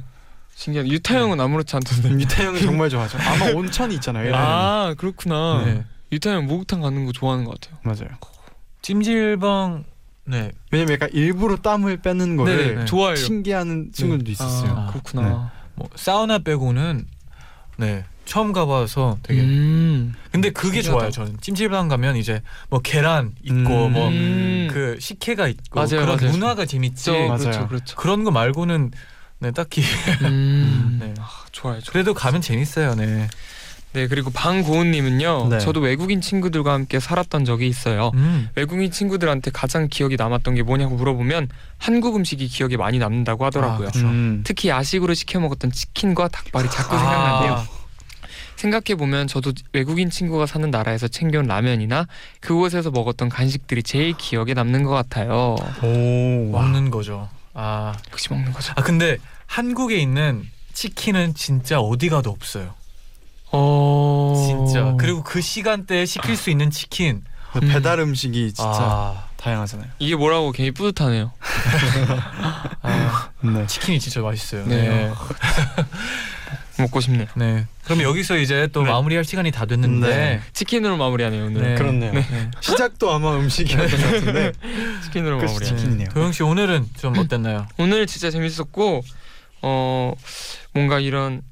신기하다. 0.56 0.90
유타 0.90 1.16
형은 1.20 1.40
아무렇지 1.40 1.76
않던데. 1.76 2.10
유타 2.22 2.44
형은 2.44 2.62
정말 2.62 2.90
좋아하죠. 2.90 3.18
아마 3.20 3.52
온천이 3.52 3.96
있잖아요. 3.96 4.34
아 4.36 4.94
그렇구나. 4.98 5.64
네. 5.66 5.84
유타 6.12 6.32
형 6.32 6.48
목욕탕 6.48 6.82
가는 6.82 7.06
거 7.06 7.12
좋아하는 7.12 7.44
것 7.46 7.60
같아요. 7.60 7.80
맞아요. 7.84 8.18
찜질방 8.82 9.86
네. 10.26 10.52
왜냐면 10.72 10.94
약간 10.94 11.10
일부러 11.14 11.58
땀을 11.58 11.98
빼는 11.98 12.38
거를 12.38 12.76
네, 12.80 12.86
좋아해요. 12.86 13.16
신기하는 13.18 13.92
친구들도 13.94 14.32
있었어요. 14.32 14.72
아, 14.72 14.88
그렇구나. 14.88 15.52
뭐 15.76 15.90
사우나 15.96 16.40
빼고는 16.40 17.06
네 17.78 18.06
처음 18.26 18.54
가봐서 18.54 19.18
되게 19.24 19.42
음. 19.42 20.14
근데 20.32 20.50
그게 20.52 20.82
신기하다. 20.82 21.10
좋아요 21.10 21.12
저는 21.12 21.40
찜질방 21.42 21.88
가면 21.90 22.16
이제 22.16 22.42
뭐 22.70 22.80
계란 22.80 23.34
있고 23.42 23.88
음. 23.88 23.94
뭐 23.94 24.08
음. 24.10 24.70
그 24.72 24.98
식혜가 25.00 25.48
있고 25.50 25.80
맞아요, 25.80 26.06
그런 26.06 26.18
맞아요. 26.18 26.32
문화가 26.32 26.66
재밌지 26.66 27.04
저, 27.06 27.12
맞아요. 27.14 27.38
그렇죠, 27.40 27.68
그렇죠. 27.68 27.96
그런 27.98 28.24
거 28.24 28.32
말고는 28.32 28.92
네 29.40 29.52
딱히 29.52 29.82
음. 30.22 30.98
네. 31.02 31.14
아, 31.20 31.28
좋아요, 31.52 31.80
좋아요. 31.82 31.92
그래도 31.92 32.14
가면 32.14 32.40
재밌어요 32.42 32.96
네 32.96 33.28
네 33.94 34.08
그리고 34.08 34.32
방고은님은요. 34.32 35.48
네. 35.50 35.60
저도 35.60 35.80
외국인 35.80 36.20
친구들과 36.20 36.74
함께 36.74 37.00
살았던 37.00 37.46
적이 37.46 37.68
있어요. 37.68 38.12
음. 38.16 38.50
외국인 38.56 38.92
친구들한테 38.92 39.52
가장 39.52 39.88
기억에 39.88 40.16
남았던 40.18 40.56
게 40.56 40.64
뭐냐고 40.64 40.96
물어보면 40.96 41.50
한국 41.78 42.16
음식이 42.16 42.48
기억에 42.48 42.76
많이 42.76 42.98
남는다고 42.98 43.46
하더라고요. 43.46 43.88
아, 43.88 43.92
그쵸. 43.92 44.06
음. 44.08 44.42
특히 44.44 44.70
야식으로 44.70 45.14
시켜 45.14 45.40
먹었던 45.40 45.72
치킨과 45.72 46.28
닭발이 46.30 46.70
자꾸 46.70 46.96
아. 46.96 47.00
생각난대요. 47.00 47.84
생각해 48.56 48.96
보면 48.98 49.28
저도 49.28 49.52
외국인 49.74 50.10
친구가 50.10 50.46
사는 50.46 50.70
나라에서 50.72 51.08
챙겨온 51.08 51.46
라면이나 51.46 52.08
그곳에서 52.40 52.92
먹었던 52.92 53.30
간식들이 53.30 53.84
제일 53.84 54.14
기억에 54.18 54.54
남는 54.54 54.84
것 54.84 54.92
같아요. 54.92 55.56
오. 55.84 56.50
먹는 56.52 56.90
거죠. 56.90 57.30
아, 57.54 57.94
역시 58.12 58.30
먹는 58.32 58.54
거죠. 58.54 58.74
아 58.76 58.82
근데 58.82 59.18
한국에 59.46 59.98
있는 59.98 60.44
치킨은 60.74 61.36
진짜 61.36 61.80
어디 61.80 62.10
가도 62.10 62.32
없어요. 62.32 62.74
어... 63.54 64.34
진짜. 64.46 64.96
그리고 64.98 65.24
그 65.24 65.42
시간대에 65.42 66.06
시킬 66.06 66.36
수 66.36 66.50
있는 66.50 66.70
치킨. 66.70 67.24
그 67.54 67.60
배달 67.60 68.00
음식이 68.00 68.54
진짜 68.54 68.72
아, 68.72 69.28
다양하잖아요. 69.38 69.88
이게 70.00 70.16
뭐라고 70.16 70.52
괜히 70.52 70.72
뿌듯하네요. 70.72 71.32
아, 72.82 73.30
네. 73.42 73.68
치킨이 73.68 74.00
진짜 74.00 74.22
맛있어요. 74.22 74.66
네. 74.66 74.90
네. 74.90 75.12
먹고 76.80 77.00
싶네요. 77.00 77.28
네. 77.36 77.68
그럼 77.84 78.02
여기서 78.02 78.38
이제 78.38 78.68
또 78.74 78.82
네. 78.82 78.90
마무리할 78.90 79.24
시간이 79.24 79.52
다 79.52 79.66
됐는데. 79.66 80.08
네. 80.08 80.42
치킨으로 80.54 80.98
마무리하네요 80.98 81.46
오늘. 81.46 81.62
네. 81.62 81.76
그렇네요. 81.76 82.14
네. 82.14 82.50
시작도 82.60 83.12
아마 83.12 83.36
음식이었던 83.36 83.88
것 83.88 83.98
같은데. 83.98 84.52
치킨으로 85.04 85.38
끝이 85.38 85.48
마무리. 85.48 85.66
치킨. 85.66 85.78
치킨이네요. 85.78 86.10
도영 86.10 86.32
씨 86.32 86.42
오늘은 86.42 86.88
좀 86.98 87.18
어땠나요? 87.20 87.68
오늘 87.78 88.08
진짜 88.08 88.32
재밌었고 88.32 89.04
어 89.62 90.14
뭔가 90.74 91.00
이런 91.00 91.44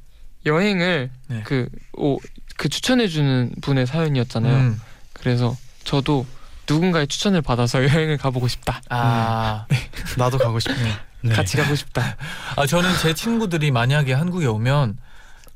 여행을 0.46 1.10
네. 1.28 1.44
그 1.44 1.68
오 1.98 2.18
그 2.58 2.70
추천해 2.70 3.08
주는 3.08 3.52
분의 3.62 3.88
사연이었잖아요. 3.88 4.56
음. 4.56 4.82
그래서 5.14 5.58
저도 5.84 6.28
누군가의 6.70 7.08
추천을 7.08 7.42
받아서 7.42 7.80
여행을 7.84 8.18
가보고 8.18 8.48
싶다. 8.48 8.84
아, 8.89 9.66
나도 10.16 10.38
가고 10.38 10.60
싶네. 10.60 10.92
네. 11.22 11.34
같이 11.34 11.58
가고 11.58 11.74
싶다. 11.74 12.16
아 12.56 12.68
저는 12.68 12.88
제 13.02 13.16
친구들이 13.16 13.72
만약에 13.72 14.14
한국에 14.14 14.46
오면 14.46 15.00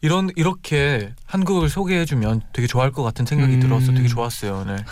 이런 0.01 0.31
이렇게 0.35 1.13
한국을 1.27 1.69
소개해주면 1.69 2.41
되게 2.53 2.65
좋아할 2.67 2.91
것 2.91 3.03
같은 3.03 3.27
생각이 3.27 3.53
음. 3.53 3.59
들어서 3.59 3.93
되게 3.93 4.07
좋았어요 4.07 4.61
오늘. 4.61 4.83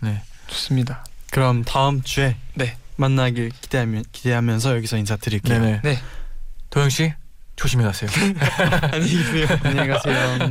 네. 0.00 0.20
좋습니다. 0.48 1.04
그럼 1.30 1.62
다음 1.62 2.02
주에 2.02 2.34
네. 2.54 2.76
만나길 2.96 3.50
기대하면 3.60 4.02
기대하면서 4.10 4.74
여기서 4.74 4.96
인사드릴게요. 4.96 5.60
네네. 5.60 5.80
네. 5.84 5.98
도영 6.70 6.88
씨 6.88 7.12
조심히 7.56 7.84
가세요. 7.84 8.10
안녕히 8.92 9.16
계세요. 9.16 9.46
안녕히 9.62 9.88
가세요. 9.88 10.50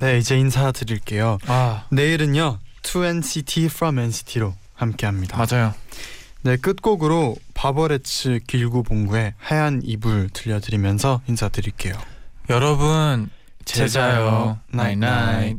네, 0.00 0.18
이제 0.18 0.38
인사드릴게요. 0.38 1.38
아 1.46 1.86
내일은요. 1.90 2.58
To 2.82 3.04
NCT 3.04 3.64
from 3.66 3.98
NCT로 3.98 4.54
함께합니다. 4.74 5.36
맞아요. 5.36 5.74
네, 6.42 6.56
끝곡으로 6.56 7.36
바버레츠 7.54 8.40
길구 8.46 8.84
봉구의 8.84 9.34
하얀 9.38 9.80
이불 9.82 10.30
들려드리면서 10.32 11.22
인사드릴게요. 11.26 11.94
여러분 12.50 13.28
제자요. 13.64 13.88
제자요 13.88 14.58
나잇나잇. 14.70 15.58